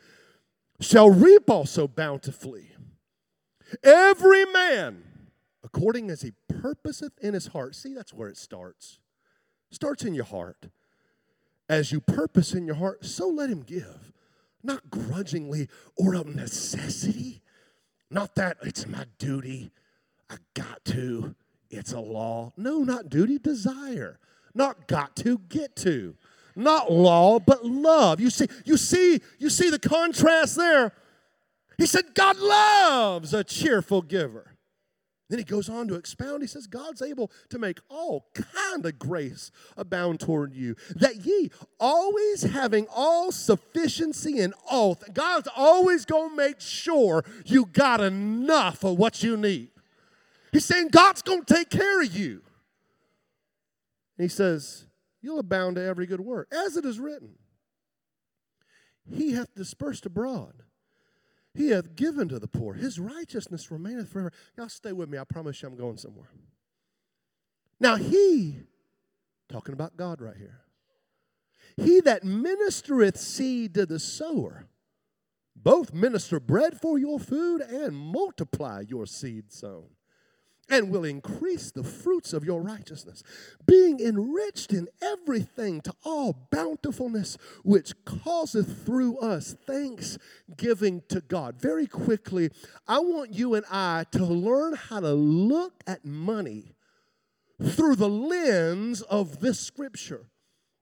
shall 0.80 1.08
reap 1.08 1.48
also 1.48 1.88
bountifully. 1.88 2.72
Every 3.82 4.44
man, 4.44 5.02
according 5.64 6.10
as 6.10 6.20
he 6.20 6.32
purposeth 6.46 7.12
in 7.20 7.34
his 7.34 7.48
heart. 7.48 7.74
See, 7.74 7.94
that's 7.94 8.12
where 8.12 8.28
it 8.28 8.36
starts. 8.36 9.00
Starts 9.70 10.04
in 10.04 10.14
your 10.14 10.26
heart. 10.26 10.68
As 11.68 11.90
you 11.90 12.00
purpose 12.00 12.52
in 12.52 12.66
your 12.66 12.76
heart, 12.76 13.06
so 13.06 13.26
let 13.26 13.48
him 13.48 13.62
give. 13.62 14.12
Not 14.62 14.90
grudgingly 14.90 15.68
or 15.96 16.14
of 16.14 16.26
necessity. 16.26 17.42
Not 18.10 18.34
that 18.34 18.58
it's 18.62 18.86
my 18.86 19.06
duty. 19.18 19.70
I 20.28 20.36
got 20.52 20.84
to. 20.86 21.34
It's 21.76 21.92
a 21.92 22.00
law. 22.00 22.52
No, 22.56 22.78
not 22.78 23.08
duty, 23.08 23.38
desire. 23.38 24.18
Not 24.54 24.86
got 24.86 25.16
to, 25.16 25.38
get 25.48 25.74
to. 25.76 26.16
Not 26.56 26.92
law, 26.92 27.40
but 27.40 27.64
love. 27.64 28.20
You 28.20 28.30
see, 28.30 28.46
you 28.64 28.76
see, 28.76 29.20
you 29.38 29.50
see 29.50 29.70
the 29.70 29.78
contrast 29.78 30.56
there. 30.56 30.92
He 31.76 31.86
said, 31.86 32.14
God 32.14 32.38
loves 32.38 33.34
a 33.34 33.42
cheerful 33.42 34.02
giver. 34.02 34.54
Then 35.30 35.38
he 35.38 35.44
goes 35.44 35.68
on 35.68 35.88
to 35.88 35.94
expound. 35.94 36.42
He 36.42 36.46
says, 36.46 36.66
God's 36.66 37.02
able 37.02 37.30
to 37.48 37.58
make 37.58 37.80
all 37.88 38.26
kind 38.34 38.84
of 38.84 38.98
grace 38.98 39.50
abound 39.76 40.20
toward 40.20 40.54
you, 40.54 40.76
that 40.94 41.24
ye 41.24 41.50
always 41.80 42.42
having 42.42 42.86
all 42.94 43.32
sufficiency 43.32 44.38
in 44.38 44.52
all. 44.70 44.98
God's 45.12 45.48
always 45.56 46.04
gonna 46.04 46.36
make 46.36 46.60
sure 46.60 47.24
you 47.46 47.64
got 47.66 48.00
enough 48.00 48.84
of 48.84 48.98
what 48.98 49.22
you 49.22 49.36
need. 49.36 49.70
He's 50.54 50.64
saying 50.64 50.90
God's 50.92 51.20
gonna 51.20 51.44
take 51.44 51.68
care 51.68 52.00
of 52.00 52.14
you. 52.14 52.40
He 54.16 54.28
says, 54.28 54.86
You'll 55.20 55.40
abound 55.40 55.74
to 55.74 55.82
every 55.82 56.06
good 56.06 56.20
work, 56.20 56.46
as 56.52 56.76
it 56.76 56.84
is 56.84 57.00
written. 57.00 57.30
He 59.10 59.32
hath 59.32 59.52
dispersed 59.56 60.06
abroad. 60.06 60.62
He 61.54 61.70
hath 61.70 61.96
given 61.96 62.28
to 62.28 62.38
the 62.38 62.46
poor. 62.46 62.74
His 62.74 63.00
righteousness 63.00 63.72
remaineth 63.72 64.12
forever. 64.12 64.30
Y'all 64.56 64.68
stay 64.68 64.92
with 64.92 65.08
me. 65.08 65.18
I 65.18 65.24
promise 65.24 65.60
you 65.60 65.68
I'm 65.68 65.76
going 65.76 65.96
somewhere. 65.96 66.30
Now, 67.80 67.96
he, 67.96 68.60
talking 69.48 69.72
about 69.72 69.96
God 69.96 70.20
right 70.20 70.36
here, 70.36 70.60
he 71.76 72.00
that 72.02 72.22
ministereth 72.22 73.16
seed 73.16 73.74
to 73.74 73.86
the 73.86 73.98
sower, 73.98 74.68
both 75.56 75.92
minister 75.92 76.38
bread 76.38 76.80
for 76.80 76.96
your 76.96 77.18
food 77.18 77.60
and 77.60 77.96
multiply 77.96 78.84
your 78.86 79.04
seed 79.04 79.52
sown 79.52 79.88
and 80.70 80.90
will 80.90 81.04
increase 81.04 81.70
the 81.70 81.84
fruits 81.84 82.32
of 82.32 82.44
your 82.44 82.62
righteousness, 82.62 83.22
being 83.66 84.00
enriched 84.00 84.72
in 84.72 84.88
everything 85.02 85.80
to 85.82 85.92
all 86.04 86.48
bountifulness, 86.50 87.36
which 87.62 87.92
causeth 88.04 88.84
through 88.84 89.18
us 89.18 89.54
thanksgiving 89.66 91.02
to 91.08 91.20
God. 91.20 91.60
Very 91.60 91.86
quickly, 91.86 92.50
I 92.88 92.98
want 93.00 93.34
you 93.34 93.54
and 93.54 93.64
I 93.70 94.04
to 94.12 94.24
learn 94.24 94.74
how 94.74 95.00
to 95.00 95.12
look 95.12 95.82
at 95.86 96.04
money 96.04 96.74
through 97.62 97.96
the 97.96 98.08
lens 98.08 99.02
of 99.02 99.40
this 99.40 99.60
scripture 99.60 100.26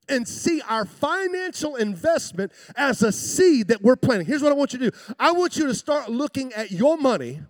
and 0.08 0.26
see 0.26 0.60
our 0.68 0.84
financial 0.84 1.76
investment 1.76 2.52
as 2.76 3.02
a 3.02 3.12
seed 3.12 3.68
that 3.68 3.82
we're 3.82 3.96
planting. 3.96 4.26
Here's 4.26 4.42
what 4.42 4.52
I 4.52 4.54
want 4.54 4.72
you 4.72 4.78
to 4.80 4.90
do 4.90 4.96
I 5.18 5.32
want 5.32 5.56
you 5.56 5.66
to 5.66 5.74
start 5.74 6.10
looking 6.10 6.52
at 6.52 6.70
your 6.70 6.96
money 6.96 7.40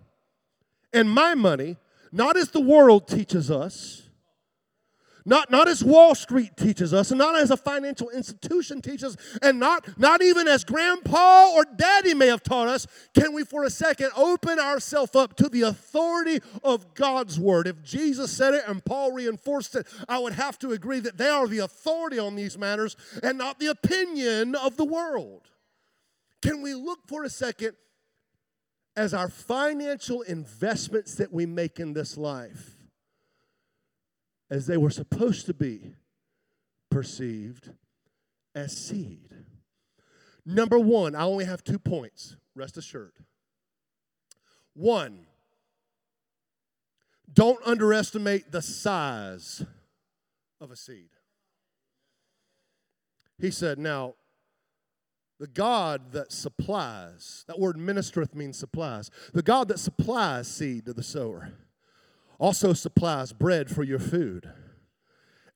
and 0.91 1.09
my 1.09 1.35
money 1.35 1.77
not 2.13 2.37
as 2.37 2.51
the 2.51 2.61
world 2.61 3.07
teaches 3.07 3.49
us, 3.49 4.03
not, 5.25 5.49
not 5.49 5.69
as 5.69 5.81
Wall 5.83 6.15
Street 6.15 6.57
teaches 6.57 6.93
us, 6.93 7.11
and 7.11 7.17
not 7.17 7.37
as 7.37 7.49
a 7.49 7.55
financial 7.55 8.09
institution 8.09 8.81
teaches, 8.81 9.15
and 9.41 9.57
not, 9.57 9.97
not 9.97 10.21
even 10.21 10.47
as 10.47 10.65
grandpa 10.65 11.49
or 11.53 11.63
daddy 11.63 12.13
may 12.13 12.27
have 12.27 12.43
taught 12.43 12.67
us, 12.67 12.85
can 13.13 13.33
we 13.33 13.45
for 13.45 13.63
a 13.63 13.69
second 13.69 14.11
open 14.17 14.59
ourselves 14.59 15.15
up 15.15 15.37
to 15.37 15.47
the 15.47 15.61
authority 15.61 16.39
of 16.63 16.93
God's 16.93 17.39
word? 17.39 17.67
If 17.67 17.81
Jesus 17.81 18.31
said 18.31 18.53
it 18.53 18.63
and 18.67 18.83
Paul 18.83 19.13
reinforced 19.13 19.75
it, 19.75 19.87
I 20.09 20.19
would 20.19 20.33
have 20.33 20.59
to 20.59 20.71
agree 20.73 20.99
that 20.99 21.17
they 21.17 21.29
are 21.29 21.47
the 21.47 21.59
authority 21.59 22.19
on 22.19 22.35
these 22.35 22.57
matters 22.57 22.97
and 23.23 23.37
not 23.37 23.59
the 23.59 23.67
opinion 23.67 24.55
of 24.55 24.75
the 24.75 24.85
world. 24.85 25.47
Can 26.41 26.61
we 26.61 26.73
look 26.73 26.99
for 27.07 27.23
a 27.23 27.29
second 27.29 27.75
as 28.95 29.13
our 29.13 29.29
financial 29.29 30.21
investments 30.21 31.15
that 31.15 31.33
we 31.33 31.45
make 31.45 31.79
in 31.79 31.93
this 31.93 32.17
life, 32.17 32.75
as 34.49 34.67
they 34.67 34.77
were 34.77 34.91
supposed 34.91 35.45
to 35.47 35.53
be 35.53 35.95
perceived 36.91 37.71
as 38.53 38.77
seed. 38.77 39.29
Number 40.45 40.77
one, 40.77 41.15
I 41.15 41.23
only 41.23 41.45
have 41.45 41.63
two 41.63 41.79
points, 41.79 42.35
rest 42.55 42.77
assured. 42.77 43.13
One, 44.75 45.25
don't 47.31 47.59
underestimate 47.65 48.51
the 48.51 48.61
size 48.61 49.65
of 50.61 50.69
a 50.71 50.75
seed. 50.75 51.09
He 53.39 53.49
said, 53.49 53.79
Now, 53.79 54.15
the 55.43 55.47
God 55.47 56.13
that 56.13 56.31
supplies, 56.31 57.43
that 57.49 57.59
word 57.59 57.75
ministereth 57.75 58.33
means 58.33 58.57
supplies. 58.57 59.11
The 59.33 59.41
God 59.41 59.67
that 59.67 59.77
supplies 59.77 60.47
seed 60.47 60.85
to 60.85 60.93
the 60.93 61.03
sower 61.03 61.51
also 62.39 62.71
supplies 62.71 63.33
bread 63.33 63.69
for 63.69 63.83
your 63.83 63.99
food 63.99 64.49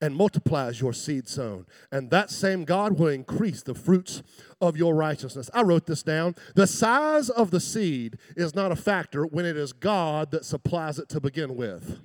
and 0.01 0.13
multiplies 0.13 0.81
your 0.81 0.91
seed 0.91 1.29
sown. 1.29 1.67
And 1.89 2.11
that 2.11 2.29
same 2.29 2.65
God 2.65 2.99
will 2.99 3.07
increase 3.07 3.63
the 3.63 3.73
fruits 3.73 4.23
of 4.59 4.75
your 4.75 4.93
righteousness. 4.93 5.49
I 5.53 5.61
wrote 5.61 5.85
this 5.85 6.03
down. 6.03 6.35
The 6.53 6.67
size 6.67 7.29
of 7.29 7.51
the 7.51 7.61
seed 7.61 8.17
is 8.35 8.53
not 8.53 8.73
a 8.73 8.75
factor 8.75 9.25
when 9.25 9.45
it 9.45 9.55
is 9.55 9.71
God 9.71 10.31
that 10.31 10.43
supplies 10.43 10.99
it 10.99 11.07
to 11.07 11.21
begin 11.21 11.55
with. 11.55 11.97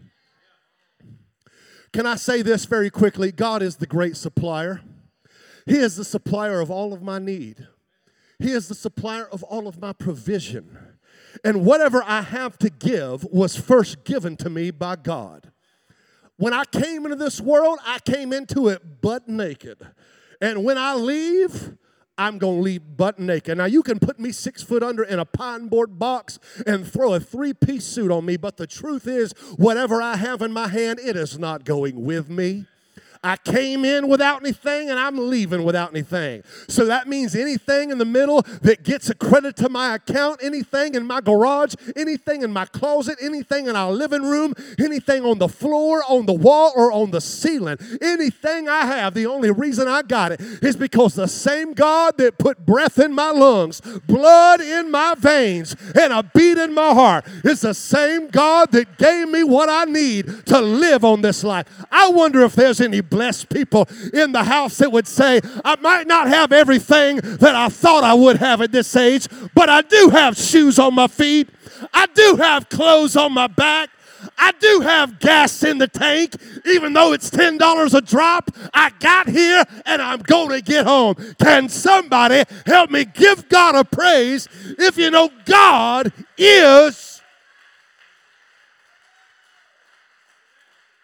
Can 1.92 2.06
I 2.06 2.14
say 2.14 2.42
this 2.42 2.64
very 2.64 2.90
quickly? 2.90 3.32
God 3.32 3.60
is 3.60 3.78
the 3.78 3.88
great 3.88 4.16
supplier. 4.16 4.82
He 5.66 5.76
is 5.76 5.96
the 5.96 6.04
supplier 6.04 6.60
of 6.60 6.70
all 6.70 6.92
of 6.92 7.02
my 7.02 7.18
need. 7.18 7.68
He 8.42 8.50
is 8.50 8.68
the 8.68 8.74
supplier 8.74 9.26
of 9.26 9.42
all 9.44 9.68
of 9.68 9.80
my 9.80 9.92
provision. 9.92 10.76
And 11.44 11.64
whatever 11.64 12.02
I 12.04 12.22
have 12.22 12.58
to 12.58 12.70
give 12.70 13.24
was 13.24 13.56
first 13.56 14.04
given 14.04 14.36
to 14.38 14.50
me 14.50 14.70
by 14.70 14.96
God. 14.96 15.52
When 16.36 16.52
I 16.52 16.64
came 16.64 17.04
into 17.04 17.16
this 17.16 17.40
world, 17.40 17.78
I 17.86 18.00
came 18.00 18.32
into 18.32 18.68
it 18.68 19.00
butt 19.00 19.28
naked. 19.28 19.86
And 20.40 20.64
when 20.64 20.76
I 20.76 20.94
leave, 20.94 21.76
I'm 22.18 22.38
going 22.38 22.56
to 22.56 22.62
leave 22.62 22.96
butt 22.96 23.18
naked. 23.18 23.58
Now, 23.58 23.66
you 23.66 23.82
can 23.82 23.98
put 23.98 24.18
me 24.18 24.32
six 24.32 24.62
foot 24.62 24.82
under 24.82 25.04
in 25.04 25.18
a 25.18 25.24
pine 25.24 25.68
board 25.68 25.98
box 25.98 26.38
and 26.66 26.86
throw 26.86 27.14
a 27.14 27.20
three 27.20 27.54
piece 27.54 27.84
suit 27.84 28.10
on 28.10 28.26
me, 28.26 28.36
but 28.36 28.56
the 28.56 28.66
truth 28.66 29.06
is, 29.06 29.32
whatever 29.56 30.02
I 30.02 30.16
have 30.16 30.42
in 30.42 30.52
my 30.52 30.68
hand, 30.68 30.98
it 30.98 31.16
is 31.16 31.38
not 31.38 31.64
going 31.64 32.04
with 32.04 32.28
me. 32.28 32.66
I 33.24 33.36
came 33.36 33.84
in 33.84 34.08
without 34.08 34.42
anything 34.42 34.90
and 34.90 34.98
I'm 34.98 35.30
leaving 35.30 35.62
without 35.62 35.90
anything. 35.90 36.42
So 36.68 36.86
that 36.86 37.06
means 37.06 37.36
anything 37.36 37.90
in 37.90 37.98
the 37.98 38.04
middle 38.04 38.42
that 38.62 38.82
gets 38.82 39.10
a 39.10 39.14
credit 39.14 39.56
to 39.56 39.68
my 39.68 39.94
account, 39.94 40.40
anything 40.42 40.94
in 40.94 41.06
my 41.06 41.20
garage, 41.20 41.74
anything 41.94 42.42
in 42.42 42.52
my 42.52 42.64
closet, 42.64 43.18
anything 43.20 43.68
in 43.68 43.76
our 43.76 43.92
living 43.92 44.22
room, 44.22 44.54
anything 44.78 45.24
on 45.24 45.38
the 45.38 45.48
floor, 45.48 46.02
on 46.08 46.26
the 46.26 46.32
wall, 46.32 46.72
or 46.74 46.90
on 46.90 47.12
the 47.12 47.20
ceiling, 47.20 47.78
anything 48.00 48.68
I 48.68 48.86
have, 48.86 49.14
the 49.14 49.26
only 49.26 49.50
reason 49.50 49.86
I 49.86 50.02
got 50.02 50.32
it 50.32 50.40
is 50.40 50.76
because 50.76 51.14
the 51.14 51.28
same 51.28 51.74
God 51.74 52.18
that 52.18 52.38
put 52.38 52.66
breath 52.66 52.98
in 52.98 53.12
my 53.12 53.30
lungs, 53.30 53.80
blood 54.06 54.60
in 54.60 54.90
my 54.90 55.14
veins, 55.16 55.76
and 55.94 56.12
a 56.12 56.22
beat 56.22 56.58
in 56.58 56.74
my 56.74 56.92
heart 56.92 57.24
is 57.44 57.60
the 57.60 57.74
same 57.74 58.28
God 58.28 58.72
that 58.72 58.98
gave 58.98 59.28
me 59.28 59.44
what 59.44 59.68
I 59.68 59.84
need 59.84 60.46
to 60.46 60.60
live 60.60 61.04
on 61.04 61.22
this 61.22 61.44
life. 61.44 61.66
I 61.90 62.08
wonder 62.08 62.42
if 62.42 62.54
there's 62.54 62.80
any 62.80 63.00
blessed 63.12 63.50
people 63.50 63.86
in 64.14 64.32
the 64.32 64.42
house 64.42 64.78
that 64.78 64.90
would 64.90 65.06
say, 65.06 65.40
I 65.64 65.76
might 65.76 66.06
not 66.06 66.28
have 66.28 66.50
everything 66.50 67.16
that 67.16 67.54
I 67.54 67.68
thought 67.68 68.04
I 68.04 68.14
would 68.14 68.38
have 68.38 68.62
at 68.62 68.72
this 68.72 68.96
age, 68.96 69.28
but 69.54 69.68
I 69.68 69.82
do 69.82 70.08
have 70.10 70.34
shoes 70.36 70.78
on 70.78 70.94
my 70.94 71.06
feet. 71.06 71.50
I 71.92 72.06
do 72.06 72.36
have 72.36 72.70
clothes 72.70 73.14
on 73.14 73.32
my 73.32 73.48
back. 73.48 73.90
I 74.38 74.52
do 74.52 74.80
have 74.80 75.18
gas 75.18 75.62
in 75.62 75.76
the 75.78 75.88
tank, 75.88 76.36
even 76.64 76.94
though 76.94 77.12
it's 77.12 77.28
$10 77.28 77.94
a 77.94 78.00
drop. 78.00 78.50
I 78.72 78.90
got 78.98 79.28
here 79.28 79.62
and 79.84 80.00
I'm 80.00 80.20
going 80.20 80.50
to 80.50 80.62
get 80.62 80.86
home. 80.86 81.16
Can 81.38 81.68
somebody 81.68 82.44
help 82.64 82.90
me 82.90 83.04
give 83.04 83.48
God 83.50 83.74
a 83.74 83.84
praise 83.84 84.48
if 84.78 84.96
you 84.96 85.10
know 85.10 85.28
God 85.44 86.12
is? 86.38 87.20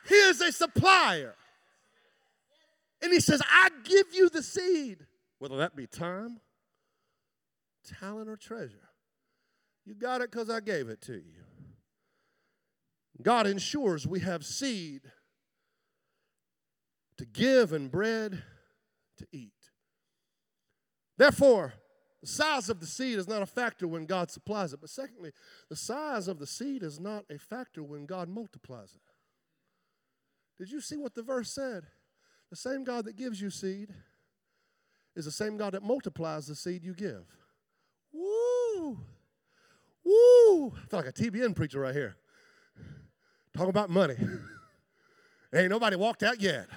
He 0.09 0.15
is 0.15 0.41
a 0.41 0.51
supplier. 0.53 1.35
And 3.01 3.13
he 3.13 3.21
says, 3.21 3.41
I 3.49 3.69
give 3.85 4.07
you 4.13 4.29
the 4.29 4.43
seed, 4.43 5.07
whether 5.39 5.57
that 5.59 5.77
be 5.77 5.87
time, 5.87 6.41
talent, 7.99 8.29
or 8.29 8.37
treasure. 8.37 8.89
You 9.85 9.95
got 9.95 10.21
it 10.21 10.31
because 10.31 10.51
I 10.51 10.61
gave 10.61 10.89
it 10.89 11.01
to 11.03 11.15
you. 11.15 11.45
God 13.23 13.47
ensures 13.47 14.07
we 14.07 14.21
have 14.21 14.45
seed 14.45 15.03
to 17.17 17.25
give 17.25 17.73
and 17.73 17.91
bread 17.91 18.43
to 19.19 19.27
eat. 19.33 19.53
Therefore, 21.17 21.75
the 22.21 22.29
size 22.29 22.69
of 22.69 22.81
the 22.81 22.87
seed 22.87 23.19
is 23.19 23.29
not 23.29 23.43
a 23.43 23.47
factor 23.47 23.87
when 23.87 24.07
God 24.07 24.31
supplies 24.31 24.73
it. 24.73 24.81
But 24.81 24.91
secondly, 24.91 25.33
the 25.69 25.77
size 25.77 26.29
of 26.29 26.39
the 26.39 26.47
seed 26.47 26.83
is 26.83 26.99
not 26.99 27.25
a 27.31 27.39
factor 27.39 27.83
when 27.83 28.07
God 28.07 28.29
multiplies 28.29 28.95
it. 28.95 29.01
Did 30.59 30.71
you 30.71 30.81
see 30.81 30.97
what 30.97 31.15
the 31.15 31.23
verse 31.23 31.53
said? 31.53 31.85
The 32.51 32.57
same 32.57 32.85
God 32.85 33.05
that 33.05 33.17
gives 33.17 33.41
you 33.41 33.51
seed 33.51 33.91
is 35.15 35.25
the 35.25 35.31
same 35.31 35.57
God 35.57 35.75
that 35.75 35.83
multiplies 35.83 36.47
the 36.47 36.55
seed 36.55 36.85
you 36.85 36.95
give. 36.95 37.25
Woo! 38.13 38.99
Woo! 40.05 40.73
I 40.75 40.87
feel 40.89 41.01
like 41.01 41.09
a 41.09 41.13
TBN 41.13 41.55
preacher 41.55 41.81
right 41.81 41.95
here. 41.95 42.17
Talking 43.55 43.71
about 43.71 43.91
money. 43.91 44.17
Ain't 45.55 45.71
nobody 45.71 45.97
walked 45.97 46.23
out 46.23 46.41
yet. 46.41 46.69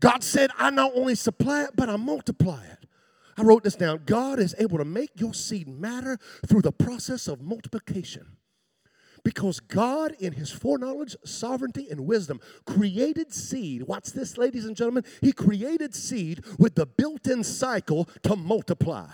God 0.00 0.24
said, 0.24 0.50
I 0.58 0.70
not 0.70 0.92
only 0.94 1.14
supply 1.14 1.64
it, 1.64 1.70
but 1.76 1.88
I 1.88 1.96
multiply 1.96 2.64
it. 2.64 2.88
I 3.36 3.42
wrote 3.42 3.62
this 3.62 3.76
down. 3.76 4.02
God 4.06 4.38
is 4.38 4.54
able 4.58 4.78
to 4.78 4.84
make 4.84 5.10
your 5.20 5.34
seed 5.34 5.68
matter 5.68 6.18
through 6.46 6.62
the 6.62 6.72
process 6.72 7.28
of 7.28 7.40
multiplication. 7.40 8.26
Because 9.24 9.60
God, 9.60 10.12
in 10.18 10.32
His 10.32 10.50
foreknowledge, 10.50 11.16
sovereignty, 11.24 11.88
and 11.90 12.06
wisdom, 12.06 12.40
created 12.64 13.32
seed. 13.32 13.84
Watch 13.84 14.12
this, 14.12 14.38
ladies 14.38 14.64
and 14.64 14.76
gentlemen. 14.76 15.04
He 15.20 15.32
created 15.32 15.94
seed 15.94 16.44
with 16.58 16.74
the 16.74 16.86
built 16.86 17.26
in 17.26 17.44
cycle 17.44 18.08
to 18.22 18.36
multiply. 18.36 19.08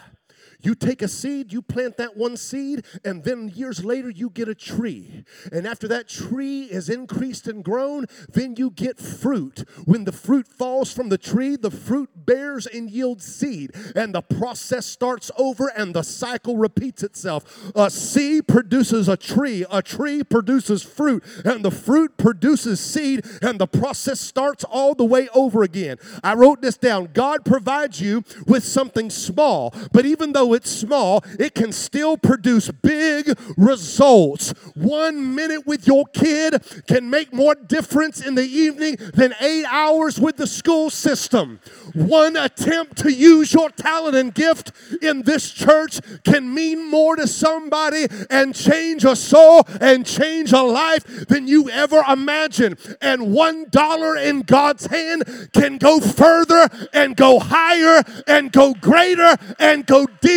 You 0.61 0.75
take 0.75 1.03
a 1.03 1.09
seed, 1.09 1.53
you 1.53 1.63
plant 1.63 1.97
that 1.99 2.17
one 2.17 2.37
seed, 2.37 2.85
and 3.05 3.25
then 3.25 3.49
years 3.55 3.85
later 3.85 4.11
you 4.11 4.31
get 4.31 4.49
a 4.49 4.55
tree. 4.55 5.25
And 5.53 5.67
after 5.67 5.89
that 5.89 6.09
tree 6.09 6.65
is 6.65 6.89
increased 6.89 7.47
and 7.47 7.65
grown, 7.65 8.07
then 8.29 8.55
you 8.57 8.71
get 8.71 8.99
fruit. 8.99 9.65
When 9.85 10.05
the 10.05 10.13
fruit 10.13 10.49
falls 10.49 10.93
from 10.93 11.09
the 11.09 11.19
tree, 11.19 11.57
the 11.57 11.71
fruit 11.71 12.11
bears 12.15 12.67
and 12.67 12.91
yields 12.91 13.25
seed. 13.25 13.73
And 13.95 14.15
the 14.15 14.23
process 14.23 14.87
starts 14.87 15.31
over 15.37 15.69
and 15.77 15.95
the 15.95 16.03
cycle 16.03 16.57
repeats 16.57 17.03
itself. 17.03 17.73
A 17.75 17.91
seed 17.91 18.49
produces 18.49 19.09
a 19.09 19.17
tree, 19.17 19.65
a 19.71 19.83
tree 19.83 20.23
produces 20.23 20.83
fruit, 20.83 21.23
and 21.45 21.65
the 21.65 21.71
fruit 21.71 22.17
produces 22.17 22.81
seed, 22.81 23.25
and 23.43 23.59
the 23.59 23.67
process 23.67 24.21
starts 24.21 24.65
all 24.65 24.95
the 24.95 25.05
way 25.05 25.29
over 25.35 25.63
again. 25.63 25.99
I 26.23 26.35
wrote 26.35 26.63
this 26.63 26.77
down. 26.77 27.11
God 27.13 27.45
provides 27.45 28.01
you 28.01 28.25
with 28.47 28.65
something 28.65 29.11
small, 29.11 29.75
but 29.93 30.07
even 30.07 30.33
though 30.33 30.46
it's 30.55 30.71
small, 30.71 31.25
it 31.39 31.55
can 31.55 31.73
still 31.73 32.17
produce 32.17 32.71
big 32.71 33.39
results. 33.57 34.51
One 34.75 35.35
minute 35.35 35.67
with 35.67 35.87
your 35.87 36.07
kid 36.07 36.63
can 36.87 37.11
make 37.11 37.33
more 37.33 37.55
difference 37.55 38.25
in 38.25 38.35
the 38.35 38.45
evening 38.45 38.97
than 39.15 39.35
eight 39.41 39.67
hours 39.69 40.21
with 40.21 40.37
the 40.37 40.47
school 40.47 40.91
system. 40.91 41.61
One 41.95 42.37
attempt 42.37 42.99
to 42.99 43.13
use 43.13 43.53
your 43.53 43.71
talent 43.71 44.17
and 44.17 44.35
gift 44.35 44.73
in 45.03 45.23
this 45.23 45.51
church 45.51 46.01
can 46.25 46.53
mean 46.53 46.91
more 46.91 47.17
to 47.17 47.27
somebody 47.27 48.07
and 48.31 48.55
change 48.55 49.05
a 49.05 49.17
soul 49.17 49.67
and 49.81 50.05
change 50.05 50.53
a 50.53 50.63
life 50.63 51.27
than 51.27 51.49
you 51.49 51.71
ever 51.71 52.03
imagined. 52.09 52.97
And 53.01 53.33
one 53.33 53.67
dollar 53.71 54.17
in 54.17 54.43
God's 54.43 54.87
hand 54.87 55.51
can 55.53 55.79
go 55.79 56.01
further 56.01 56.69
and 56.93 57.17
go 57.17 57.39
higher 57.39 58.03
and 58.27 58.53
go 58.53 58.75
greater 58.75 59.37
and 59.59 59.87
go 59.87 60.07
deeper 60.21 60.36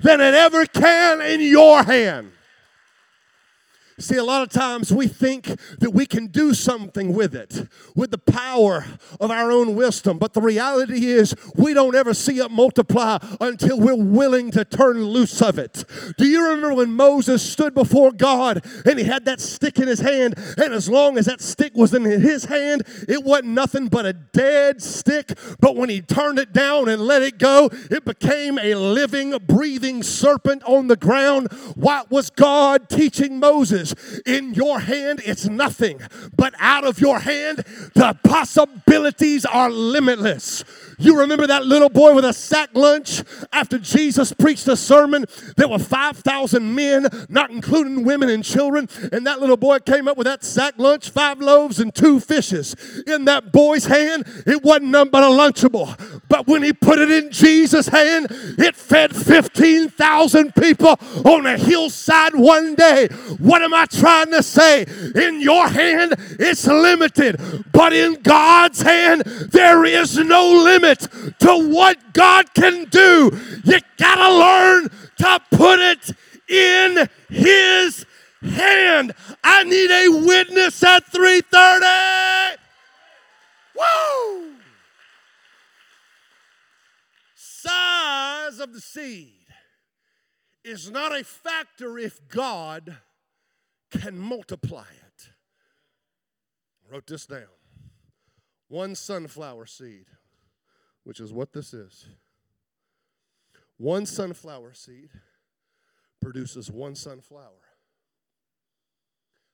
than 0.00 0.20
it 0.20 0.34
ever 0.34 0.66
can 0.66 1.20
in 1.20 1.40
your 1.40 1.82
hand. 1.82 2.32
See, 4.00 4.16
a 4.16 4.24
lot 4.24 4.42
of 4.42 4.48
times 4.48 4.90
we 4.90 5.08
think 5.08 5.44
that 5.78 5.90
we 5.90 6.06
can 6.06 6.28
do 6.28 6.54
something 6.54 7.12
with 7.12 7.34
it, 7.34 7.68
with 7.94 8.10
the 8.10 8.18
power 8.18 8.86
of 9.20 9.30
our 9.30 9.52
own 9.52 9.74
wisdom. 9.74 10.16
But 10.16 10.32
the 10.32 10.40
reality 10.40 11.06
is, 11.06 11.34
we 11.54 11.74
don't 11.74 11.94
ever 11.94 12.14
see 12.14 12.38
it 12.38 12.50
multiply 12.50 13.18
until 13.42 13.78
we're 13.78 13.94
willing 13.94 14.50
to 14.52 14.64
turn 14.64 15.04
loose 15.04 15.42
of 15.42 15.58
it. 15.58 15.84
Do 16.16 16.26
you 16.26 16.42
remember 16.44 16.72
when 16.72 16.94
Moses 16.94 17.42
stood 17.42 17.74
before 17.74 18.10
God 18.10 18.64
and 18.86 18.98
he 18.98 19.04
had 19.04 19.26
that 19.26 19.38
stick 19.38 19.78
in 19.78 19.86
his 19.86 20.00
hand? 20.00 20.34
And 20.56 20.72
as 20.72 20.88
long 20.88 21.18
as 21.18 21.26
that 21.26 21.42
stick 21.42 21.74
was 21.74 21.92
in 21.92 22.04
his 22.04 22.46
hand, 22.46 22.84
it 23.06 23.22
wasn't 23.22 23.50
nothing 23.50 23.88
but 23.88 24.06
a 24.06 24.14
dead 24.14 24.80
stick. 24.82 25.38
But 25.60 25.76
when 25.76 25.90
he 25.90 26.00
turned 26.00 26.38
it 26.38 26.54
down 26.54 26.88
and 26.88 27.02
let 27.02 27.20
it 27.20 27.38
go, 27.38 27.68
it 27.90 28.06
became 28.06 28.58
a 28.58 28.74
living, 28.76 29.36
breathing 29.46 30.02
serpent 30.02 30.62
on 30.64 30.86
the 30.86 30.96
ground. 30.96 31.52
What 31.74 32.10
was 32.10 32.30
God 32.30 32.88
teaching 32.88 33.38
Moses? 33.38 33.89
In 34.26 34.54
your 34.54 34.80
hand, 34.80 35.20
it's 35.24 35.46
nothing, 35.46 36.00
but 36.36 36.54
out 36.58 36.84
of 36.84 37.00
your 37.00 37.18
hand, 37.20 37.58
the 37.94 38.16
possibilities 38.24 39.44
are 39.44 39.70
limitless. 39.70 40.64
You 41.00 41.18
remember 41.18 41.46
that 41.46 41.64
little 41.64 41.88
boy 41.88 42.14
with 42.14 42.26
a 42.26 42.32
sack 42.34 42.68
lunch 42.74 43.22
after 43.54 43.78
Jesus 43.78 44.34
preached 44.34 44.68
a 44.68 44.76
sermon? 44.76 45.24
There 45.56 45.66
were 45.66 45.78
5,000 45.78 46.74
men, 46.74 47.08
not 47.30 47.50
including 47.50 48.04
women 48.04 48.28
and 48.28 48.44
children, 48.44 48.86
and 49.10 49.26
that 49.26 49.40
little 49.40 49.56
boy 49.56 49.78
came 49.78 50.08
up 50.08 50.18
with 50.18 50.26
that 50.26 50.44
sack 50.44 50.74
lunch, 50.76 51.08
five 51.08 51.40
loaves 51.40 51.80
and 51.80 51.94
two 51.94 52.20
fishes. 52.20 52.76
In 53.06 53.24
that 53.24 53.50
boy's 53.50 53.86
hand, 53.86 54.24
it 54.46 54.62
wasn't 54.62 54.90
none 54.90 55.08
but 55.08 55.22
a 55.22 55.28
Lunchable. 55.28 56.20
But 56.28 56.46
when 56.46 56.62
he 56.62 56.74
put 56.74 56.98
it 56.98 57.10
in 57.10 57.30
Jesus' 57.30 57.88
hand, 57.88 58.26
it 58.58 58.76
fed 58.76 59.16
15,000 59.16 60.54
people 60.54 60.98
on 61.24 61.46
a 61.46 61.56
hillside 61.56 62.34
one 62.34 62.74
day. 62.74 63.08
What 63.38 63.62
am 63.62 63.72
I 63.72 63.86
trying 63.86 64.32
to 64.32 64.42
say? 64.42 64.84
In 65.14 65.40
your 65.40 65.66
hand, 65.66 66.14
it's 66.38 66.66
limited, 66.66 67.40
but 67.72 67.94
in 67.94 68.20
God's 68.20 68.82
hand, 68.82 69.22
there 69.22 69.86
is 69.86 70.18
no 70.18 70.46
limit 70.52 70.89
limit 70.90 71.38
to 71.40 71.68
what 71.68 72.12
God 72.12 72.52
can 72.54 72.84
do. 72.86 73.38
You 73.64 73.78
gotta 73.96 74.34
learn 74.34 74.88
to 75.18 75.40
put 75.50 75.78
it 75.80 76.10
in 76.48 77.08
His 77.28 78.06
hand. 78.42 79.12
I 79.42 79.64
need 79.64 79.90
a 79.90 80.08
witness 80.26 80.82
at 80.82 81.06
3:30. 81.12 82.58
Woo! 83.74 84.56
Size 87.34 88.58
of 88.58 88.72
the 88.72 88.80
seed 88.80 89.46
is 90.64 90.90
not 90.90 91.14
a 91.18 91.24
factor 91.24 91.98
if 91.98 92.26
God 92.28 92.98
can 93.90 94.18
multiply 94.18 94.86
it. 94.90 95.30
I 96.84 96.92
wrote 96.92 97.06
this 97.06 97.26
down. 97.26 97.48
One 98.68 98.94
sunflower 98.94 99.66
seed 99.66 100.06
which 101.10 101.18
is 101.18 101.32
what 101.32 101.52
this 101.52 101.74
is. 101.74 102.06
One 103.78 104.06
sunflower 104.06 104.74
seed 104.74 105.10
produces 106.22 106.70
one 106.70 106.94
sunflower. 106.94 107.64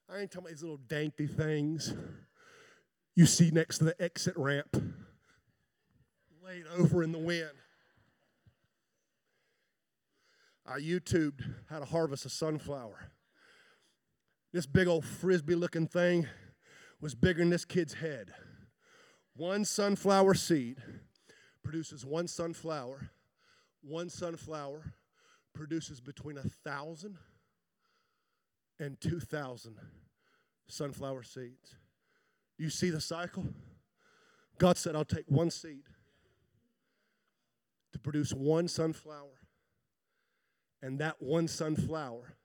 I 0.07 0.19
ain't 0.19 0.31
talking 0.31 0.49
about 0.49 0.51
these 0.51 0.63
little 0.63 0.77
dainty 0.77 1.27
things 1.27 1.95
you 3.15 3.25
see 3.25 3.51
next 3.51 3.79
to 3.79 3.85
the 3.85 4.03
exit 4.03 4.35
ramp 4.37 4.69
laid 6.45 6.65
over 6.77 7.03
in 7.03 7.13
the 7.13 7.19
wind. 7.19 7.49
I 10.67 10.79
YouTubed 10.79 11.41
how 11.71 11.79
to 11.79 11.87
harvest 11.87 12.27
a 12.27 12.29
sunflower. 12.29 13.13
This 14.53 14.67
big 14.67 14.89
old 14.89 15.07
frisbee 15.07 15.55
looking 15.55 15.87
thing 15.87 16.27
was 17.01 17.15
bigger 17.15 17.39
than 17.39 17.49
this 17.49 17.65
kid's 17.65 17.95
head. 17.95 18.35
One 19.35 19.65
sunflower 19.65 20.35
seed 20.35 20.83
produces 21.67 22.07
one 22.07 22.29
sunflower. 22.29 23.11
One 23.83 24.09
sunflower 24.09 24.93
produces 25.53 26.01
between 26.01 26.39
a 26.39 26.45
thousand 26.65 27.19
and 28.79 29.01
two 29.01 29.19
thousand 29.19 29.75
sunflower 30.69 31.25
seeds. 31.25 31.75
You 32.57 32.71
see 32.71 32.91
the 32.91 33.01
cycle? 33.01 33.47
God 34.59 34.79
said, 34.79 34.95
I'll 34.95 35.05
take 35.05 35.25
one 35.27 35.51
seed 35.51 35.83
to 37.93 37.99
produce 37.99 38.33
one 38.33 38.69
sunflower, 38.69 39.41
and 40.83 41.01
that 41.01 41.17
one 41.19 41.49
sunflower 41.49 42.37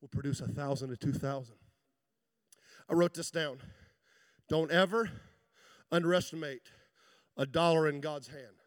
will 0.00 0.08
produce 0.08 0.40
a 0.40 0.48
thousand 0.48 0.88
to 0.88 0.96
two 0.96 1.12
thousand. 1.12 1.54
I 2.90 2.94
wrote 2.94 3.14
this 3.14 3.30
down. 3.30 3.58
Don't 4.48 4.72
ever 4.72 5.08
underestimate 5.92 6.62
a 7.36 7.46
dollar 7.46 7.88
in 7.88 8.00
God's 8.00 8.28
hand. 8.28 8.62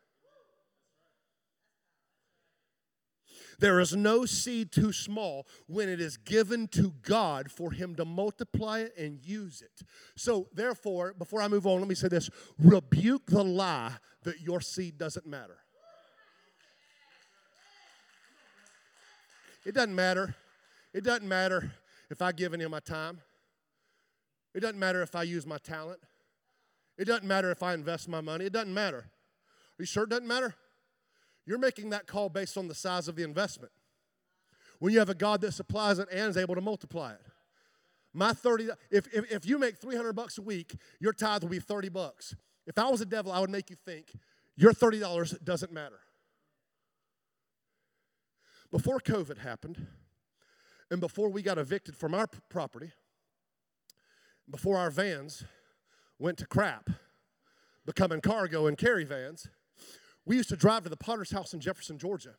There 3.60 3.80
is 3.80 3.96
no 3.96 4.26
seed 4.26 4.72
too 4.72 4.92
small 4.92 5.48
when 5.68 5.88
it 5.88 6.02
is 6.02 6.18
given 6.18 6.68
to 6.70 6.94
God 7.02 7.50
for 7.50 7.72
Him 7.72 7.96
to 7.96 8.06
multiply 8.06 8.80
it 8.80 8.94
and 8.98 9.20
use 9.24 9.62
it. 9.62 9.88
So, 10.16 10.48
therefore, 10.54 11.14
before 11.18 11.42
I 11.42 11.48
move 11.48 11.66
on, 11.66 11.80
let 11.80 11.88
me 11.88 11.96
say 11.96 12.08
this 12.08 12.30
rebuke 12.60 13.28
the 13.28 13.44
lie 13.44 13.94
that 14.24 14.42
your 14.42 14.62
seed 14.62 14.98
doesn't 14.98 15.26
matter. 15.26 15.58
It 19.66 19.74
doesn't 19.74 19.96
matter. 19.96 20.36
It 20.94 21.04
doesn't 21.04 21.28
matter 21.28 21.72
if 22.10 22.22
I 22.22 22.32
give 22.32 22.54
any 22.54 22.64
of 22.64 22.72
my 22.72 22.80
time. 22.80 23.22
It 24.54 24.60
doesn't 24.60 24.80
matter 24.80 25.02
if 25.02 25.16
I 25.16 25.24
use 25.24 25.46
my 25.46 25.58
talent. 25.58 26.00
It 26.98 27.06
doesn't 27.06 27.28
matter 27.28 27.52
if 27.52 27.62
I 27.62 27.74
invest 27.74 28.08
my 28.08 28.22
money, 28.22 28.46
it 28.46 28.54
doesn't 28.54 28.74
matter. 28.74 28.98
Are 29.78 29.82
you 29.82 29.86
sure 29.86 30.04
it 30.04 30.10
doesn't 30.10 30.28
matter? 30.28 30.56
You're 31.46 31.60
making 31.60 31.90
that 31.92 32.08
call 32.08 32.30
based 32.30 32.58
on 32.58 32.68
the 32.68 32.76
size 32.76 33.08
of 33.08 33.16
the 33.16 33.24
investment. 33.24 33.72
When 34.80 34.94
you 34.94 35.00
have 35.00 35.10
a 35.10 35.16
God 35.16 35.42
that 35.42 35.54
supplies 35.54 36.00
it 36.00 36.08
and 36.12 36.30
is 36.30 36.38
able 36.38 36.56
to 36.56 36.62
multiply 36.62 37.14
it. 37.14 37.22
my 38.14 38.34
30, 38.34 38.70
if, 38.90 39.08
if, 39.14 39.32
if 39.32 39.46
you 39.46 39.58
make 39.58 39.78
300 39.78 40.14
bucks 40.14 40.38
a 40.38 40.42
week, 40.42 40.76
your 41.00 41.14
tithe 41.14 41.44
will 41.44 41.50
be 41.50 41.60
30 41.60 41.90
bucks. 41.90 42.36
If 42.66 42.78
I 42.78 42.90
was 42.90 43.02
a 43.02 43.06
devil, 43.06 43.32
I 43.32 43.40
would 43.40 43.50
make 43.50 43.70
you 43.70 43.76
think 43.76 44.12
your 44.56 44.74
$30 44.74 45.44
doesn't 45.44 45.72
matter. 45.72 46.00
Before 48.72 49.00
COVID 49.00 49.38
happened, 49.38 49.88
and 50.90 51.00
before 51.00 51.30
we 51.30 51.42
got 51.42 51.58
evicted 51.58 51.96
from 51.96 52.14
our 52.14 52.28
property, 52.50 52.92
before 54.50 54.78
our 54.78 54.90
vans 54.90 55.44
went 56.20 56.38
to 56.40 56.46
crap, 56.46 56.90
becoming 57.86 58.22
cargo 58.22 58.68
and 58.68 58.78
carry 58.78 59.04
vans, 59.04 59.48
we 60.26 60.38
used 60.38 60.50
to 60.50 60.56
drive 60.56 60.84
to 60.84 60.90
the 60.90 60.98
Potter's 60.98 61.32
House 61.32 61.54
in 61.54 61.60
Jefferson, 61.60 61.98
Georgia, 61.98 62.36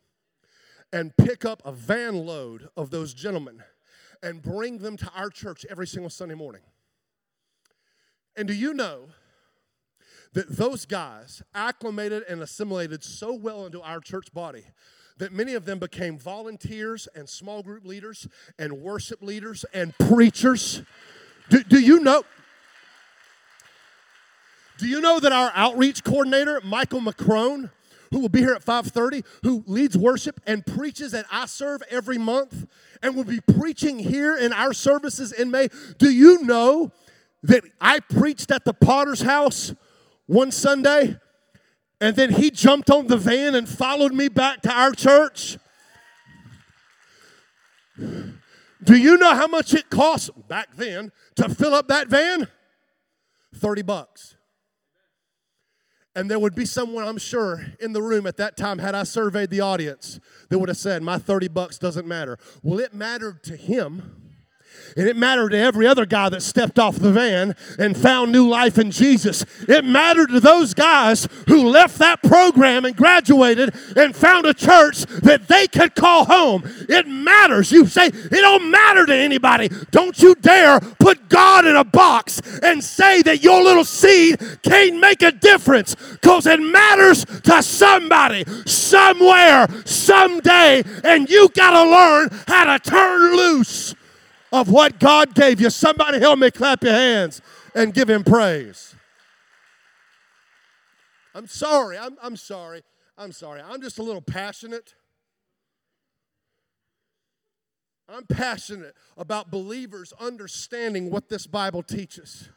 and 0.93 1.17
pick 1.17 1.45
up 1.45 1.63
a 1.65 1.73
van 1.73 2.27
load 2.27 2.69
of 2.77 2.91
those 2.91 3.15
gentlemen 3.15 3.63
and 4.23 4.43
bring 4.43 4.79
them 4.79 4.97
to 4.97 5.11
our 5.15 5.31
church 5.31 5.65
every 5.71 5.87
single 5.87 6.11
Sunday 6.11 6.35
morning. 6.35 6.63
And 8.37 8.49
do 8.49 8.55
you 8.55 8.75
know 8.75 9.09
that 10.33 10.57
those 10.57 10.85
guys 10.85 11.43
acclimated 11.55 12.23
and 12.29 12.43
assimilated 12.43 13.03
so 13.03 13.33
well 13.33 13.65
into 13.65 13.81
our 13.81 14.01
church 14.01 14.33
body 14.35 14.65
that 15.19 15.33
many 15.33 15.55
of 15.55 15.65
them 15.65 15.79
became 15.79 16.19
volunteers 16.19 17.09
and 17.15 17.29
small 17.29 17.63
group 17.63 17.87
leaders 17.87 18.29
and 18.59 18.81
worship 18.83 19.23
leaders 19.23 19.65
and 19.73 19.97
preachers? 19.99 20.83
Do, 21.49 21.63
do 21.63 21.81
you 21.81 22.01
know? 22.01 22.25
Do 24.79 24.87
you 24.87 25.01
know 25.01 25.21
that 25.21 25.33
our 25.33 25.53
outreach 25.55 26.05
coordinator, 26.05 26.61
Michael 26.63 27.01
McCrone, 27.01 27.71
who 28.11 28.21
will 28.21 28.29
be 28.29 28.41
here 28.41 28.53
at 28.53 28.65
5:30, 28.65 29.25
who 29.43 29.65
leads 29.67 29.97
worship 29.97 30.41
and 30.47 30.65
preaches 30.65 31.15
at 31.15 31.27
I 31.31 31.47
Serve 31.47 31.83
every 31.91 32.19
month 32.19 32.67
and 33.03 33.17
will 33.17 33.25
be 33.25 33.41
preaching 33.41 33.99
here 33.99 34.37
in 34.37 34.53
our 34.53 34.73
services 34.73 35.33
in 35.33 35.51
May. 35.51 35.69
Do 35.99 36.11
you 36.11 36.43
know 36.43 36.93
that 37.43 37.65
I 37.81 38.01
preached 38.01 38.51
at 38.51 38.65
the 38.65 38.75
Potter's 38.75 39.23
house 39.23 39.75
one 40.27 40.51
Sunday 40.51 41.19
and 42.01 42.15
then 42.17 42.33
he 42.33 42.51
jumped 42.51 42.91
on 42.91 43.07
the 43.07 43.17
van 43.17 43.55
and 43.55 43.69
followed 43.69 44.13
me 44.13 44.29
back 44.29 44.63
to 44.63 44.71
our 44.71 44.93
church? 44.93 45.59
Do 47.97 48.95
you 48.97 49.17
know 49.17 49.35
how 49.35 49.47
much 49.47 49.75
it 49.75 49.91
cost 49.91 50.31
back 50.49 50.77
then 50.77 51.11
to 51.37 51.49
fill 51.49 51.75
up 51.75 51.89
that 51.89 52.09
van? 52.09 52.49
30 53.55 53.83
bucks. 53.83 54.36
And 56.17 56.31
there 56.31 56.39
would 56.39 56.55
be 56.55 56.65
someone, 56.65 57.07
I'm 57.07 57.19
sure, 57.19 57.67
in 57.79 57.93
the 57.93 58.01
room 58.01 58.27
at 58.27 58.39
that 58.39 58.57
time, 58.57 58.79
had 58.79 58.95
I 58.95 59.03
surveyed 59.03 59.51
the 59.51 59.61
audience, 59.61 60.19
that 60.49 60.59
would 60.59 60.71
have 60.71 60.79
said, 60.79 61.03
My 61.03 61.19
30 61.19 61.49
bucks 61.49 61.79
doesn't 61.79 62.09
matter. 62.09 62.39
Well, 62.63 62.81
it 62.81 62.95
mattered 62.95 63.43
to 63.45 63.55
him 63.55 64.26
and 64.97 65.09
it 65.09 65.17
mattered 65.17 65.51
to 65.51 65.59
every 65.59 65.87
other 65.87 66.07
guy 66.07 66.29
that 66.29 66.43
stepped 66.43 66.79
off 66.79 66.97
the 66.97 67.13
van 67.13 67.55
and 67.79 67.97
found 67.97 68.33
new 68.33 68.49
life 68.49 68.79
in 68.79 68.91
Jesus. 68.91 69.45
It 69.69 69.85
mattered 69.85 70.31
to 70.31 70.41
those 70.41 70.75
guys 70.75 71.29
who 71.49 71.69
left 71.69 71.99
that 71.99 72.23
program 72.23 72.85
and 72.85 72.97
graduated 72.97 73.75
and 73.97 74.15
found 74.15 74.47
a 74.47 74.55
church 74.55 75.05
that 75.23 75.49
they 75.49 75.67
could 75.67 75.95
call 75.95 76.25
home. 76.25 76.63
It 76.89 77.07
matters. 77.07 77.73
You 77.73 77.87
say, 77.87 78.07
it 78.07 78.31
don't 78.31 78.71
matter 78.71 79.07
to 79.07 79.15
anybody. 79.15 79.71
Don't 79.91 80.21
you 80.21 80.35
dare 80.35 80.81
put 80.81 81.29
God 81.29 81.67
in 81.67 81.77
a 81.77 81.85
box 81.85 82.41
and 82.63 82.83
say 82.83 83.23
that 83.23 83.43
your 83.43 83.63
little 83.63 83.85
seed 83.85 84.39
can't 84.63 85.01
make 85.01 85.23
a 85.23 85.33
difference 85.33 85.95
because 85.95 86.47
it 86.47 86.61
matters 86.61 87.25
to 87.25 87.63
somebody, 87.63 88.45
somewhere, 88.67 89.67
someday, 89.85 90.83
and 91.05 91.29
you 91.29 91.49
got 91.51 91.71
to 91.71 91.91
learn 91.91 92.29
how 92.47 92.77
to 92.77 92.91
turn 92.91 93.37
loose 93.37 93.95
of 94.57 94.71
what 94.71 94.99
God 94.99 95.35
gave 95.35 95.61
you. 95.61 95.71
Somebody 95.71 96.19
help 96.19 96.39
me 96.39 96.51
clap 96.51 96.83
your 96.83 96.93
hands 96.93 97.43
and 97.75 97.93
give 97.93 98.09
him 98.09 98.25
praise. 98.25 98.95
I'm 101.35 101.47
sorry. 101.47 101.99
I'm, 101.99 102.17
I'm 102.23 102.37
sorry. 102.37 102.83
I'm 103.19 103.33
sorry. 103.33 103.61
I'm 103.61 103.83
just 103.83 103.99
a 103.99 104.03
little 104.03 104.23
passionate. 104.23 104.95
I'm 108.09 108.27
passionate 108.27 108.95
about 109.17 109.51
believers 109.51 110.13
understanding 110.19 111.11
what 111.11 111.29
this 111.29 111.47
Bible 111.47 111.83
teaches 111.83 112.49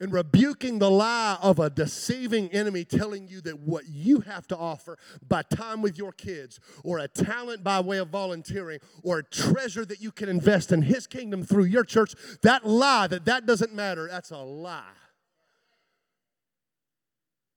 and 0.00 0.12
rebuking 0.12 0.78
the 0.78 0.90
lie 0.90 1.38
of 1.42 1.58
a 1.58 1.68
deceiving 1.68 2.48
enemy 2.52 2.84
telling 2.84 3.26
you 3.26 3.40
that 3.40 3.58
what 3.60 3.88
you 3.88 4.20
have 4.20 4.46
to 4.48 4.56
offer 4.56 4.96
by 5.26 5.42
time 5.42 5.82
with 5.82 5.98
your 5.98 6.12
kids 6.12 6.60
or 6.84 6.98
a 6.98 7.08
talent 7.08 7.64
by 7.64 7.80
way 7.80 7.98
of 7.98 8.08
volunteering 8.08 8.78
or 9.02 9.18
a 9.18 9.24
treasure 9.24 9.84
that 9.84 10.00
you 10.00 10.12
can 10.12 10.28
invest 10.28 10.70
in 10.72 10.82
his 10.82 11.06
kingdom 11.06 11.42
through 11.42 11.64
your 11.64 11.84
church 11.84 12.14
that 12.42 12.64
lie 12.66 13.06
that 13.06 13.24
that 13.24 13.46
doesn't 13.46 13.74
matter. 13.74 14.08
That's 14.08 14.30
a 14.30 14.38
lie. 14.38 14.82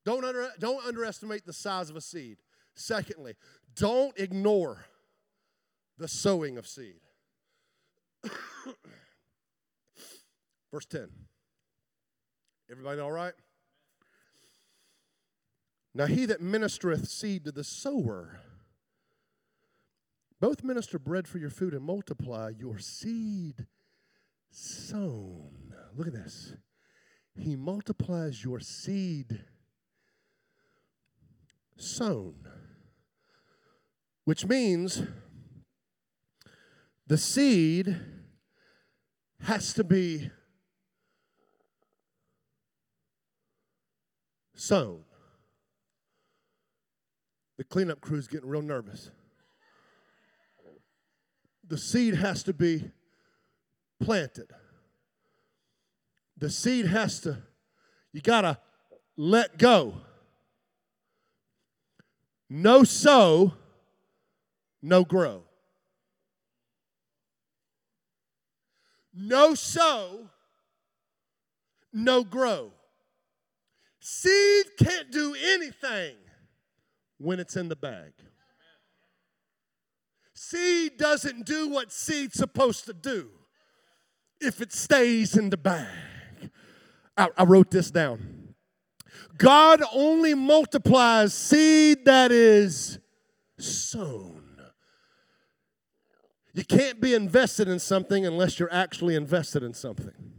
Don't, 0.04 0.26
under, 0.26 0.50
don't 0.60 0.84
underestimate 0.86 1.46
the 1.46 1.54
size 1.54 1.92
of 1.92 1.96
a 1.96 2.02
seed. 2.02 2.38
Secondly 2.76 3.36
don't 3.76 4.18
ignore 4.20 4.86
the 5.98 6.08
sowing 6.08 6.58
of 6.58 6.68
seed. 6.68 7.00
Verse 10.72 10.86
10 10.86 11.10
Everybody 12.72 13.02
all 13.02 13.12
right? 13.12 13.34
Now 15.94 16.06
he 16.06 16.26
that 16.26 16.42
ministereth 16.42 17.06
seed 17.08 17.44
to 17.44 17.52
the 17.52 17.66
sower, 17.66 18.40
both 20.40 20.64
minister 20.64 20.98
bread 20.98 21.28
for 21.28 21.38
your 21.38 21.50
food 21.50 21.74
and 21.74 21.84
multiply 21.84 22.52
your 22.58 22.80
seed 22.80 23.68
sown. 24.52 25.74
Look 25.98 26.08
at 26.08 26.14
this. 26.14 26.54
He 27.36 27.58
multiplies 27.58 28.46
your 28.46 28.62
seed 28.62 29.44
sown, 31.76 32.36
which 34.24 34.46
means 34.46 35.04
the 37.06 37.18
seed 37.18 37.98
has 39.42 39.74
to 39.74 39.84
be 39.84 40.30
sown. 44.62 45.00
The 47.58 47.64
cleanup 47.64 48.00
crew 48.00 48.18
is 48.18 48.28
getting 48.28 48.48
real 48.48 48.62
nervous. 48.62 49.12
The 51.68 51.78
seed 51.78 52.16
has 52.16 52.44
to 52.44 52.54
be 52.54 52.92
planted. 54.00 54.52
The 56.38 56.50
seed 56.50 56.86
has 56.86 57.20
to, 57.22 57.38
you 58.14 58.22
got 58.22 58.42
to 58.42 58.58
let 59.18 59.58
go. 59.58 59.96
No 62.50 62.84
sow, 62.84 63.54
no 64.82 65.04
grow. 65.04 65.44
No 69.14 69.56
sow, 69.56 70.30
no 71.94 72.24
grow. 72.24 72.74
Seed 74.04 74.66
can't 74.80 75.12
do 75.12 75.36
anything 75.54 76.16
when 77.20 77.40
it's 77.40 77.56
in 77.56 77.70
the 77.70 77.76
bag. 77.76 78.14
Seed 80.34 80.98
doesn't 80.98 81.46
do 81.46 81.70
what 81.70 81.92
seed's 81.92 82.34
supposed 82.34 82.86
to 82.86 82.94
do 82.94 83.30
if 84.42 84.60
it 84.60 84.74
stays 84.74 85.38
in 85.38 85.52
the 85.52 85.58
bag. 85.58 85.88
I, 87.16 87.30
I 87.38 87.44
wrote 87.44 87.70
this 87.70 87.92
down. 87.92 88.56
God 89.38 89.84
only 89.94 90.34
multiplies 90.34 91.36
seed 91.36 92.06
that 92.06 92.32
is 92.32 92.98
sown. 93.60 94.42
You 96.56 96.66
can't 96.66 97.00
be 97.00 97.14
invested 97.14 97.68
in 97.68 97.78
something 97.78 98.26
unless 98.26 98.60
you're 98.60 98.74
actually 98.74 99.14
invested 99.16 99.62
in 99.62 99.76
something. 99.76 100.34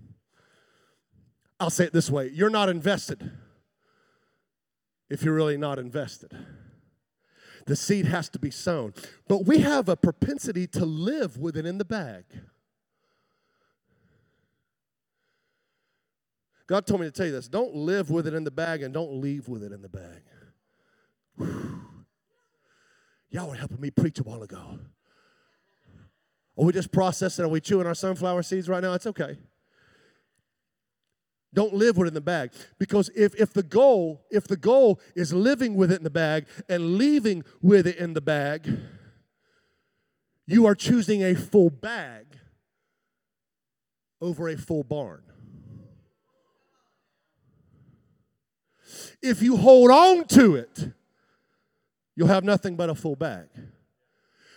I'll 1.61 1.71
say 1.71 1.85
it 1.85 1.93
this 1.93 2.11
way 2.11 2.29
you're 2.35 2.51
not 2.51 2.69
invested 2.69 3.31
if 5.13 5.23
you're 5.23 5.35
really 5.35 5.59
not 5.59 5.79
invested. 5.79 6.33
The 7.67 7.77
seed 7.77 8.07
has 8.07 8.31
to 8.31 8.39
be 8.39 8.51
sown. 8.51 8.95
But 9.29 9.45
we 9.45 9.59
have 9.59 9.89
a 9.89 9.97
propensity 9.97 10.67
to 10.69 10.87
live 10.87 11.37
with 11.37 11.57
it 11.57 11.67
in 11.67 11.77
the 11.77 11.85
bag. 11.85 12.25
God 16.67 16.87
told 16.87 17.03
me 17.03 17.07
to 17.07 17.13
tell 17.13 17.27
you 17.27 17.33
this 17.33 17.49
don't 17.49 17.75
live 17.75 18.11
with 18.11 18.27
it 18.27 18.33
in 18.33 18.45
the 18.45 18.51
bag 18.51 18.83
and 18.83 18.95
don't 18.95 19.21
leave 19.21 19.49
with 19.49 19.63
it 19.63 19.71
in 19.71 19.83
the 19.83 19.89
bag. 19.89 20.23
Whew. 21.37 21.83
Y'all 23.31 23.51
were 23.51 23.55
helping 23.55 23.81
me 23.81 23.91
preach 23.91 24.19
a 24.19 24.23
while 24.23 24.43
ago. 24.43 24.79
Are 26.57 26.65
we 26.65 26.73
just 26.73 26.91
processing? 26.91 27.45
Are 27.45 27.49
we 27.49 27.61
chewing 27.61 27.87
our 27.87 27.95
sunflower 27.95 28.43
seeds 28.45 28.69
right 28.69 28.83
now? 28.83 28.95
It's 28.95 29.07
okay. 29.07 29.37
Don't 31.55 31.75
live 31.75 31.97
with 31.97 32.07
it 32.07 32.09
in 32.09 32.15
the 32.15 32.21
bag. 32.21 32.53
Because 32.79 33.11
if, 33.15 33.35
if 33.35 33.53
the 33.53 33.63
goal, 33.63 34.25
if 34.31 34.45
the 34.45 34.57
goal 34.57 35.01
is 35.15 35.33
living 35.33 35.75
with 35.75 35.93
it 35.93 35.99
in 35.99 36.05
the 36.05 36.11
bag 36.11 36.47
and 36.69 36.97
leaving 36.97 37.45
with 37.61 37.87
it 37.87 37.97
in 37.97 38.15
the 38.15 38.21
bag, 38.21 38.69
you 40.47 40.67
are 40.67 40.75
choosing 40.75 41.23
a 41.23 41.35
full 41.35 41.71
bag 41.71 42.27
over 44.21 44.49
a 44.49 44.57
full 44.57 44.83
barn. 44.83 45.23
If 49.21 49.43
you 49.43 49.57
hold 49.57 49.91
on 49.91 50.25
to 50.29 50.57
it, 50.57 50.93
you'll 52.17 52.29
have 52.29 52.45
nothing 52.45 52.77
but 52.77 52.89
a 52.91 52.95
full 52.95 53.17
bag. 53.17 53.49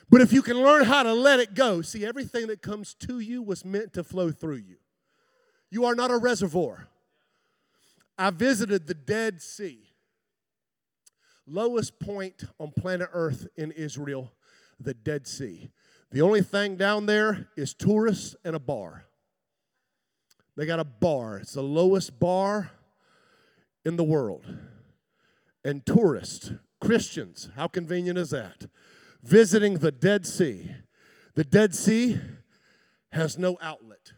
But 0.09 0.21
if 0.21 0.31
you 0.31 0.41
can 0.41 0.61
learn 0.61 0.85
how 0.85 1.03
to 1.03 1.13
let 1.13 1.39
it 1.39 1.55
go, 1.55 1.81
see, 1.81 2.05
everything 2.05 2.47
that 2.47 2.61
comes 2.61 2.93
to 2.95 3.19
you 3.19 3.41
was 3.41 3.65
meant 3.65 3.93
to 3.93 4.03
flow 4.03 4.31
through 4.31 4.57
you. 4.57 4.77
You 5.69 5.85
are 5.85 5.95
not 5.95 6.11
a 6.11 6.17
reservoir. 6.17 6.87
I 8.17 8.29
visited 8.29 8.87
the 8.87 8.93
Dead 8.93 9.41
Sea, 9.41 9.89
lowest 11.45 11.99
point 11.99 12.45
on 12.59 12.71
planet 12.71 13.09
Earth 13.11 13.47
in 13.57 13.71
Israel, 13.71 14.31
the 14.79 14.93
Dead 14.93 15.27
Sea. 15.27 15.69
The 16.11 16.21
only 16.21 16.41
thing 16.41 16.77
down 16.77 17.07
there 17.07 17.49
is 17.57 17.73
tourists 17.73 18.35
and 18.45 18.55
a 18.55 18.59
bar. 18.59 19.05
They 20.55 20.65
got 20.65 20.79
a 20.79 20.85
bar, 20.85 21.39
it's 21.39 21.53
the 21.53 21.61
lowest 21.61 22.19
bar 22.19 22.71
in 23.83 23.97
the 23.97 24.03
world. 24.03 24.45
And 25.65 25.85
tourists, 25.85 26.51
Christians, 26.79 27.49
how 27.55 27.67
convenient 27.67 28.17
is 28.17 28.29
that? 28.29 28.67
Visiting 29.23 29.79
the 29.79 29.91
Dead 29.91 30.25
Sea. 30.25 30.71
The 31.33 31.43
Dead 31.43 31.75
Sea 31.75 32.19
has 33.11 33.37
no 33.37 33.57
outlet. 33.61 34.13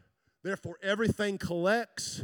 Therefore, 0.48 0.78
everything 0.82 1.38
collects, 1.38 2.24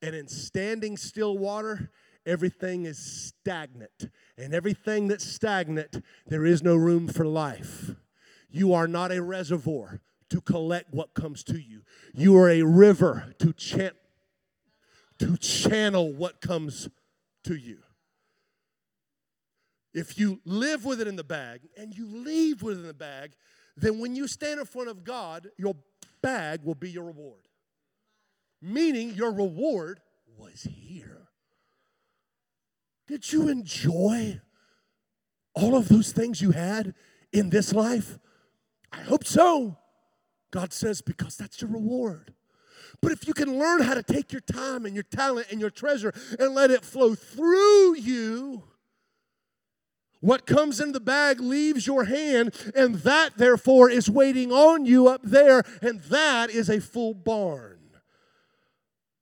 and 0.00 0.14
in 0.14 0.28
standing 0.28 0.96
still 0.96 1.36
water, 1.36 1.90
everything 2.24 2.84
is 2.84 3.00
stagnant. 3.00 4.10
And 4.36 4.54
everything 4.54 5.08
that's 5.08 5.24
stagnant, 5.24 6.04
there 6.28 6.46
is 6.46 6.62
no 6.62 6.76
room 6.76 7.08
for 7.08 7.26
life. 7.26 7.96
You 8.48 8.74
are 8.74 8.86
not 8.86 9.10
a 9.10 9.20
reservoir 9.20 10.00
to 10.30 10.40
collect 10.40 10.94
what 10.94 11.14
comes 11.14 11.42
to 11.44 11.58
you. 11.58 11.82
You 12.14 12.36
are 12.36 12.48
a 12.48 12.62
river 12.62 13.34
to 13.40 13.52
chant 13.52 13.96
to 15.18 15.36
channel 15.36 16.12
what 16.12 16.40
comes 16.40 16.88
to 17.42 17.56
you. 17.56 17.78
If 19.92 20.16
you 20.16 20.40
live 20.44 20.84
with 20.84 21.00
it 21.00 21.08
in 21.08 21.16
the 21.16 21.24
bag 21.24 21.62
and 21.76 21.92
you 21.92 22.06
leave 22.06 22.62
with 22.62 22.76
it 22.76 22.82
in 22.82 22.86
the 22.86 22.94
bag, 22.94 23.32
then 23.76 23.98
when 23.98 24.14
you 24.14 24.28
stand 24.28 24.60
in 24.60 24.66
front 24.66 24.88
of 24.88 25.02
God, 25.02 25.48
your 25.56 25.74
bag 26.22 26.62
will 26.62 26.76
be 26.76 26.92
your 26.92 27.02
reward. 27.02 27.47
Meaning 28.60 29.14
your 29.14 29.32
reward 29.32 30.00
was 30.36 30.62
here. 30.62 31.28
Did 33.06 33.32
you 33.32 33.48
enjoy 33.48 34.40
all 35.54 35.76
of 35.76 35.88
those 35.88 36.12
things 36.12 36.42
you 36.42 36.50
had 36.50 36.94
in 37.32 37.50
this 37.50 37.72
life? 37.72 38.18
I 38.92 39.00
hope 39.00 39.24
so. 39.24 39.76
God 40.50 40.72
says, 40.72 41.00
because 41.00 41.36
that's 41.36 41.60
your 41.60 41.70
reward. 41.70 42.34
But 43.00 43.12
if 43.12 43.28
you 43.28 43.34
can 43.34 43.58
learn 43.58 43.82
how 43.82 43.94
to 43.94 44.02
take 44.02 44.32
your 44.32 44.40
time 44.40 44.84
and 44.84 44.94
your 44.94 45.04
talent 45.04 45.48
and 45.50 45.60
your 45.60 45.70
treasure 45.70 46.12
and 46.38 46.54
let 46.54 46.70
it 46.70 46.84
flow 46.84 47.14
through 47.14 47.96
you, 47.96 48.64
what 50.20 50.46
comes 50.46 50.80
in 50.80 50.92
the 50.92 51.00
bag 51.00 51.40
leaves 51.40 51.86
your 51.86 52.04
hand, 52.04 52.52
and 52.74 52.96
that, 52.96 53.36
therefore, 53.36 53.88
is 53.88 54.10
waiting 54.10 54.50
on 54.50 54.84
you 54.84 55.06
up 55.06 55.20
there, 55.22 55.62
and 55.80 56.00
that 56.04 56.50
is 56.50 56.68
a 56.68 56.80
full 56.80 57.14
barn. 57.14 57.77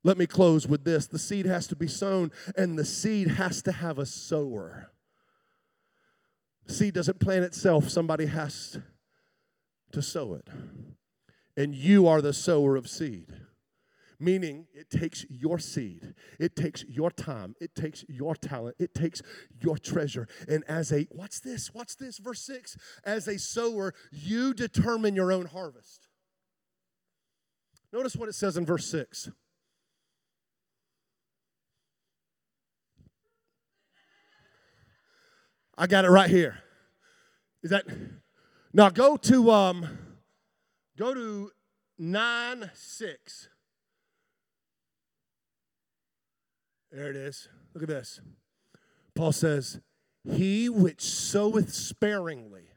Let 0.07 0.19
me 0.19 0.27
close 0.29 0.69
with 0.69 0.85
this 0.85 1.09
the 1.09 1.19
seed 1.19 1.47
has 1.47 1.67
to 1.67 1.75
be 1.75 1.89
sown, 1.89 2.31
and 2.57 2.79
the 2.79 2.85
seed 2.85 3.27
has 3.27 3.61
to 3.63 3.73
have 3.73 3.99
a 3.99 4.07
sower. 4.07 4.93
seed 6.69 6.95
doesn't 6.95 7.19
plant 7.19 7.45
itself, 7.45 7.89
somebody 7.89 8.27
has 8.27 8.79
to 9.91 10.01
sow 10.01 10.35
it. 10.35 10.47
And 11.57 11.75
you 11.75 12.07
are 12.07 12.23
the 12.23 12.33
sower 12.33 12.77
of 12.77 12.89
seed. 12.89 13.33
Meaning, 14.21 14.69
it 14.73 14.91
takes 14.91 15.27
your 15.29 15.59
seed, 15.59 16.15
it 16.39 16.55
takes 16.55 16.85
your 16.85 17.11
time, 17.11 17.57
it 17.61 17.75
takes 17.75 18.05
your 18.09 18.37
talent, 18.37 18.77
it 18.79 18.95
takes 18.95 19.23
your 19.61 19.77
treasure. 19.77 20.29
And 20.47 20.63
as 20.69 20.93
a, 20.93 21.09
what's 21.11 21.41
this? 21.41 21.75
What's 21.75 21.97
this? 21.97 22.19
Verse 22.19 22.43
6 22.47 22.77
As 23.03 23.27
a 23.27 23.41
sower, 23.41 23.93
you 24.13 24.55
determine 24.55 25.17
your 25.17 25.33
own 25.33 25.47
harvest. 25.47 26.07
Notice 27.93 28.15
what 28.15 28.29
it 28.29 28.37
says 28.37 28.57
in 28.57 28.65
verse 28.65 28.89
6. 28.89 29.31
I 35.79 35.87
got 35.87 36.05
it 36.05 36.11
right 36.11 36.31
here. 36.31 36.59
Is 37.63 37.71
that 37.71 37.85
now 38.73 38.91
go 38.91 39.17
to 39.17 39.51
um 39.51 39.99
go 40.97 41.15
to 41.15 41.51
9 41.99 42.71
6. 42.75 43.49
There 46.93 47.11
it 47.11 47.17
is. 47.17 47.49
Look 47.75 47.83
at 47.83 47.89
this. 47.89 48.21
Paul 49.15 49.33
says, 49.33 49.81
He 50.25 50.69
which 50.69 51.03
soweth 51.03 51.73
sparingly 51.73 52.69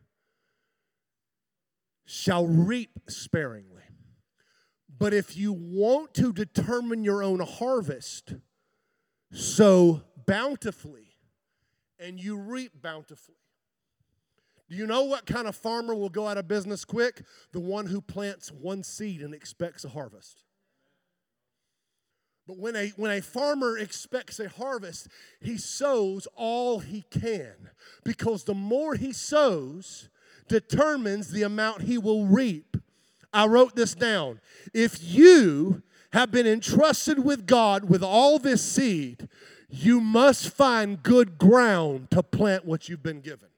shall 2.06 2.48
reap 2.48 3.00
sparingly. 3.08 3.84
But 4.98 5.14
if 5.14 5.38
you 5.38 5.54
want 5.54 6.14
to 6.16 6.34
determine 6.34 7.04
your 7.04 7.24
own 7.24 7.40
harvest, 7.40 8.34
sow 9.32 10.02
bountifully 10.26 11.09
and 12.00 12.20
you 12.20 12.38
reap 12.38 12.82
bountifully. 12.82 13.36
Do 14.70 14.76
you 14.76 14.86
know 14.86 15.04
what 15.04 15.26
kind 15.26 15.48
of 15.48 15.56
farmer 15.56 15.96
will 15.96 16.10
go 16.10 16.28
out 16.28 16.38
of 16.38 16.48
business 16.48 16.86
quick? 16.86 17.24
The 17.52 17.60
one 17.60 17.88
who 17.88 18.02
plants 18.02 18.52
one 18.52 18.84
seed 18.84 19.22
and 19.22 19.34
expects 19.34 19.84
a 19.84 19.90
harvest. 19.90 20.44
But 22.48 22.58
when 22.58 22.76
a, 22.76 22.90
when 22.90 23.12
a 23.12 23.22
farmer 23.22 23.78
expects 23.78 24.40
a 24.40 24.50
harvest, 24.50 25.08
he 25.40 25.58
sows 25.58 26.28
all 26.36 26.80
he 26.80 27.04
can 27.10 27.70
because 28.04 28.44
the 28.44 28.56
more 28.56 28.96
he 28.96 29.12
sows 29.12 30.10
determines 30.48 31.32
the 31.32 31.44
amount 31.44 31.84
he 31.84 31.98
will 31.98 32.26
reap. 32.26 32.78
I 33.32 33.46
wrote 33.46 33.76
this 33.76 33.94
down. 33.94 34.40
If 34.74 34.98
you 35.04 35.84
have 36.12 36.32
been 36.32 36.48
entrusted 36.48 37.24
with 37.24 37.46
God 37.46 37.88
with 37.88 38.04
all 38.04 38.40
this 38.40 38.64
seed, 38.64 39.30
you 39.70 40.02
must 40.02 40.50
find 40.50 41.04
good 41.04 41.38
ground 41.38 42.10
to 42.12 42.24
plant 42.24 42.66
what 42.66 42.90
you've 42.90 43.04
been 43.04 43.22
given. 43.22 43.50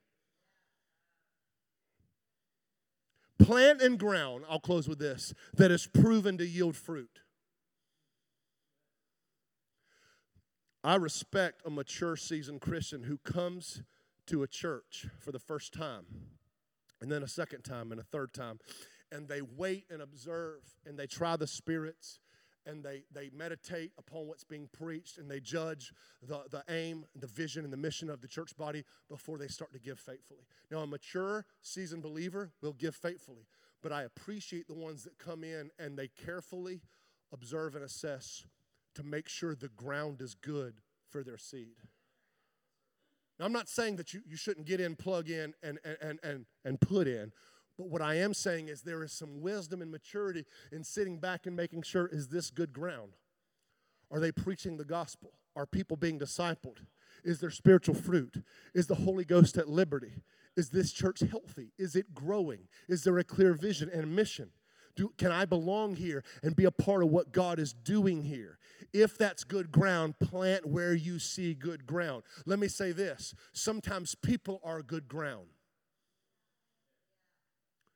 Plant 3.40 3.82
and 3.82 3.98
ground, 3.98 4.44
I'll 4.50 4.60
close 4.60 4.88
with 4.88 5.00
this, 5.00 5.34
that 5.54 5.72
is 5.72 5.88
proven 5.88 6.38
to 6.38 6.46
yield 6.46 6.76
fruit. 6.76 7.22
I 10.84 10.96
respect 10.96 11.62
a 11.66 11.70
mature, 11.70 12.16
seasoned 12.16 12.62
Christian 12.62 13.04
who 13.04 13.18
comes 13.18 13.82
to 14.28 14.44
a 14.44 14.48
church 14.48 15.08
for 15.20 15.32
the 15.32 15.40
first 15.40 15.74
time, 15.74 16.06
and 17.02 17.12
then 17.12 17.24
a 17.24 17.28
second 17.28 17.64
time, 17.64 17.92
and 17.92 18.00
a 18.00 18.04
third 18.04 18.34
time, 18.34 18.60
and 19.12 19.28
they 19.28 19.42
wait 19.42 19.86
and 19.90 20.02
observe, 20.02 20.62
and 20.86 20.98
they 20.98 21.08
try 21.08 21.36
the 21.36 21.48
spirits, 21.48 22.20
and 22.66 22.84
they, 22.84 23.04
they 23.14 23.30
meditate 23.36 23.92
upon 23.98 24.28
what's 24.28 24.44
being 24.44 24.70
preached, 24.72 25.18
and 25.18 25.30
they 25.30 25.40
judge 25.40 25.94
the, 26.22 26.42
the 26.50 26.64
aim, 26.70 27.06
the 27.16 27.28
vision, 27.28 27.64
and 27.64 27.74
the 27.74 27.78
mission 27.78 28.10
of 28.10 28.22
the 28.22 28.28
church 28.28 28.56
body 28.58 28.84
before 29.10 29.38
they 29.38 29.48
start 29.48 29.74
to 29.74 29.80
give 29.80 30.00
faithfully. 30.00 30.46
Now, 30.70 30.80
a 30.80 30.88
mature, 30.88 31.46
seasoned 31.62 32.04
believer 32.04 32.52
will 32.62 32.74
give 32.74 32.96
faithfully, 32.96 33.48
but 33.82 33.92
I 33.92 34.04
appreciate 34.04 34.68
the 34.68 34.74
ones 34.74 35.04
that 35.04 35.18
come 35.18 35.44
in 35.44 35.72
and 35.80 35.98
they 35.98 36.08
carefully 36.08 36.82
observe 37.34 37.76
and 37.76 37.84
assess 37.84 38.46
to 38.96 39.04
make 39.04 39.30
sure 39.30 39.56
the 39.56 39.70
ground 39.70 40.22
is 40.22 40.36
good 40.36 40.82
for 41.10 41.24
their 41.24 41.38
seed. 41.38 41.76
Now, 43.40 43.46
I'm 43.46 43.54
not 43.54 43.70
saying 43.70 43.96
that 43.96 44.14
you, 44.14 44.22
you 44.28 44.38
shouldn't 44.38 44.68
get 44.68 44.80
in, 44.80 44.96
plug 44.96 45.30
in, 45.30 45.56
and, 45.64 45.80
and, 45.84 46.20
and, 46.22 46.46
and 46.64 46.80
put 46.80 47.08
in. 47.08 47.32
But 47.82 47.90
what 47.90 48.04
I 48.04 48.14
am 48.18 48.36
saying 48.36 48.68
is 48.68 48.84
there 48.84 49.02
is 49.02 49.12
some 49.12 49.42
wisdom 49.42 49.82
and 49.82 49.90
maturity 49.90 50.46
in 50.72 50.84
sitting 50.84 51.18
back 51.18 51.48
and 51.48 51.56
making 51.56 51.82
sure 51.82 52.06
is 52.06 52.28
this 52.28 52.52
good 52.52 52.74
ground? 52.74 53.14
Are 54.12 54.20
they 54.20 54.32
preaching 54.32 54.78
the 54.78 54.86
gospel? 54.86 55.32
Are 55.56 55.66
people 55.66 55.98
being 55.98 56.20
discipled? 56.20 56.78
Is 57.24 57.40
there 57.40 57.50
spiritual 57.50 57.96
fruit? 57.96 58.44
Is 58.76 58.86
the 58.86 58.94
Holy 58.94 59.26
Ghost 59.26 59.58
at 59.58 59.68
liberty? 59.68 60.12
Is 60.56 60.70
this 60.70 60.92
church 60.92 61.22
healthy? 61.22 61.74
Is 61.80 61.96
it 61.96 62.14
growing? 62.14 62.68
Is 62.88 63.04
there 63.04 63.18
a 63.18 63.24
clear 63.24 63.56
vision 63.56 63.90
and 63.92 64.16
mission? 64.16 64.52
Do, 64.96 65.12
can 65.18 65.32
I 65.32 65.46
belong 65.46 65.96
here 65.96 66.24
and 66.44 66.56
be 66.56 66.66
a 66.66 66.72
part 66.72 67.02
of 67.02 67.10
what 67.10 67.32
God 67.32 67.58
is 67.58 67.74
doing 67.74 68.22
here? 68.22 68.60
If 68.94 69.18
that's 69.18 69.44
good 69.44 69.72
ground, 69.72 70.20
plant 70.20 70.68
where 70.68 70.94
you 70.94 71.18
see 71.18 71.56
good 71.56 71.88
ground. 71.88 72.22
Let 72.46 72.60
me 72.60 72.68
say 72.68 72.92
this 72.92 73.34
sometimes 73.54 74.14
people 74.14 74.62
are 74.64 74.84
good 74.84 75.08
ground. 75.08 75.48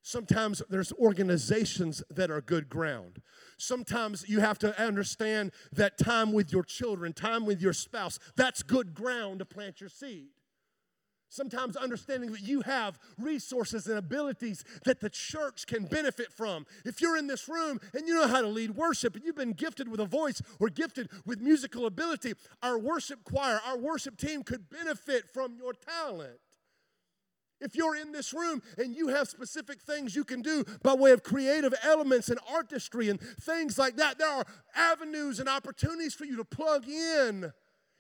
Sometimes 0.08 0.62
there's 0.70 0.94
organizations 0.94 2.04
that 2.12 2.30
are 2.30 2.40
good 2.40 2.70
ground. 2.70 3.24
Sometimes 3.58 4.30
you 4.30 4.40
have 4.40 4.60
to 4.60 4.80
understand 4.80 5.52
that 5.72 5.98
time 5.98 6.32
with 6.32 6.52
your 6.52 6.62
children, 6.62 7.12
time 7.12 7.44
with 7.44 7.60
your 7.60 7.74
spouse, 7.74 8.20
that's 8.36 8.62
good 8.62 8.94
ground 8.94 9.40
to 9.40 9.46
plant 9.46 9.82
your 9.82 9.90
seed. 9.90 10.28
Sometimes 11.30 11.76
understanding 11.76 12.32
that 12.34 12.44
you 12.44 12.62
have 12.62 13.00
resources 13.18 13.88
and 13.88 13.98
abilities 13.98 14.64
that 14.84 15.00
the 15.00 15.10
church 15.10 15.66
can 15.66 15.86
benefit 15.86 16.32
from. 16.32 16.68
If 16.86 17.02
you're 17.02 17.18
in 17.18 17.26
this 17.26 17.50
room 17.50 17.80
and 17.96 18.08
you 18.08 18.14
know 18.14 18.28
how 18.28 18.42
to 18.42 18.48
lead 18.48 18.76
worship 18.76 19.16
and 19.16 19.26
you've 19.26 19.36
been 19.36 19.54
gifted 19.54 19.88
with 19.88 20.00
a 20.00 20.06
voice 20.06 20.40
or 20.60 20.70
gifted 20.70 21.10
with 21.26 21.42
musical 21.42 21.88
ability, 21.88 22.34
our 22.62 22.78
worship 22.78 23.24
choir, 23.24 23.60
our 23.66 23.80
worship 23.80 24.18
team 24.18 24.44
could 24.44 24.70
benefit 24.70 25.28
from 25.34 25.56
your 25.58 25.74
talent. 25.74 26.38
If 27.62 27.76
you're 27.76 27.96
in 27.96 28.12
this 28.12 28.34
room 28.34 28.62
and 28.78 28.96
you 28.96 29.08
have 29.08 29.30
specific 29.30 29.82
things 29.82 30.16
you 30.16 30.24
can 30.24 30.42
do 30.42 30.66
by 30.84 30.94
way 30.94 31.12
of 31.12 31.24
creative 31.24 31.74
elements 31.84 32.30
and 32.30 32.40
artistry 32.52 33.10
and 33.10 33.20
things 33.20 33.78
like 33.78 33.96
that, 33.96 34.18
there 34.18 34.30
are 34.30 34.46
avenues 34.76 35.40
and 35.40 35.48
opportunities 35.48 36.14
for 36.14 36.26
you 36.26 36.36
to 36.38 36.44
plug 36.44 36.88
in. 36.88 37.54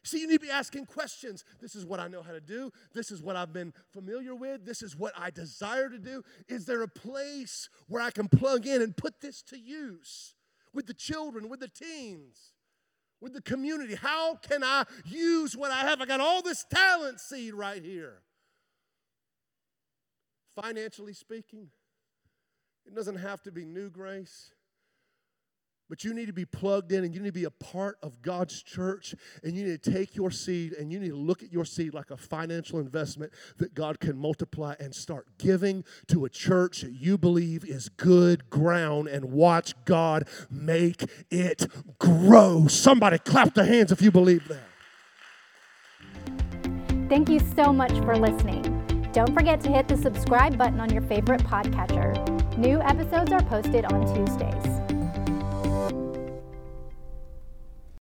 See, 0.04 0.20
you 0.20 0.28
need 0.28 0.42
to 0.42 0.46
be 0.46 0.52
asking 0.52 0.86
questions. 0.86 1.44
This 1.60 1.74
is 1.74 1.84
what 1.84 2.00
I 2.00 2.08
know 2.08 2.22
how 2.22 2.32
to 2.32 2.42
do. 2.42 2.72
This 2.94 3.10
is 3.10 3.24
what 3.24 3.36
I've 3.36 3.54
been 3.54 3.74
familiar 3.92 4.36
with. 4.36 4.64
This 4.64 4.84
is 4.84 4.96
what 4.96 5.14
I 5.18 5.32
desire 5.32 5.90
to 5.90 5.98
do. 5.98 6.22
Is 6.48 6.66
there 6.66 6.84
a 6.84 6.88
place 6.88 7.70
where 7.88 8.04
I 8.04 8.12
can 8.12 8.28
plug 8.28 8.68
in 8.68 8.84
and 8.84 8.96
put 8.96 9.22
this 9.22 9.42
to 9.44 9.58
use 9.58 10.36
with 10.74 10.86
the 10.86 10.94
children, 10.94 11.50
with 11.50 11.62
the 11.62 11.70
teens, 11.70 12.52
with 13.20 13.34
the 13.34 13.42
community? 13.42 13.96
How 13.96 14.36
can 14.36 14.64
I 14.64 14.84
use 15.06 15.58
what 15.58 15.72
I 15.72 15.80
have? 15.80 16.02
I 16.02 16.06
got 16.06 16.20
all 16.20 16.44
this 16.44 16.66
talent 16.70 17.20
seed 17.20 17.56
right 17.56 17.84
here 17.84 18.22
financially 20.56 21.14
speaking. 21.14 21.70
It 22.86 22.96
doesn't 22.96 23.18
have 23.18 23.42
to 23.44 23.52
be 23.52 23.66
new 23.66 23.90
grace. 23.90 24.52
But 25.88 26.04
you 26.04 26.16
need 26.16 26.26
to 26.26 26.34
be 26.34 26.46
plugged 26.46 26.92
in 26.92 27.04
and 27.04 27.14
you 27.14 27.22
need 27.22 27.28
to 27.28 27.32
be 27.32 27.44
a 27.44 27.52
part 27.52 27.98
of 28.02 28.24
God's 28.24 28.64
church. 28.64 29.14
And 29.44 29.56
you 29.56 29.66
need 29.66 29.84
to 29.84 29.92
take 29.92 30.16
your 30.16 30.32
seed 30.32 30.74
and 30.74 30.92
you 30.92 31.00
need 31.00 31.10
to 31.10 31.16
look 31.16 31.44
at 31.44 31.52
your 31.52 31.66
seed 31.66 31.94
like 31.94 32.10
a 32.10 32.18
financial 32.18 32.80
investment 32.80 33.32
that 33.58 33.76
God 33.76 34.00
can 34.00 34.18
multiply 34.18 34.74
and 34.80 34.96
start 34.96 35.28
giving 35.38 35.84
to 36.08 36.26
a 36.26 36.30
church 36.30 36.82
that 36.82 36.94
you 36.94 37.20
believe 37.20 37.64
is 37.66 37.90
good 37.90 38.50
ground 38.50 39.08
and 39.08 39.26
watch 39.26 39.76
God 39.86 40.28
make 40.50 41.04
it 41.30 41.68
grow. 42.00 42.66
Somebody 42.68 43.20
clap 43.20 43.54
their 43.54 43.66
hands 43.66 43.92
if 43.92 44.02
you 44.02 44.10
believe 44.10 44.48
that. 44.48 44.64
Thank 47.10 47.30
you 47.30 47.40
so 47.56 47.72
much 47.72 47.94
for 48.00 48.18
listening. 48.18 48.75
Don't 49.16 49.34
forget 49.34 49.62
to 49.62 49.70
hit 49.72 49.88
the 49.88 49.96
subscribe 49.96 50.58
button 50.58 50.82
on 50.82 50.92
your 50.92 51.02
favorite 51.04 51.42
podcatcher. 51.44 52.58
New 52.58 52.82
episodes 52.82 53.32
are 53.32 53.42
posted 53.44 53.86
on 53.86 54.06
Tuesdays. 54.14 54.85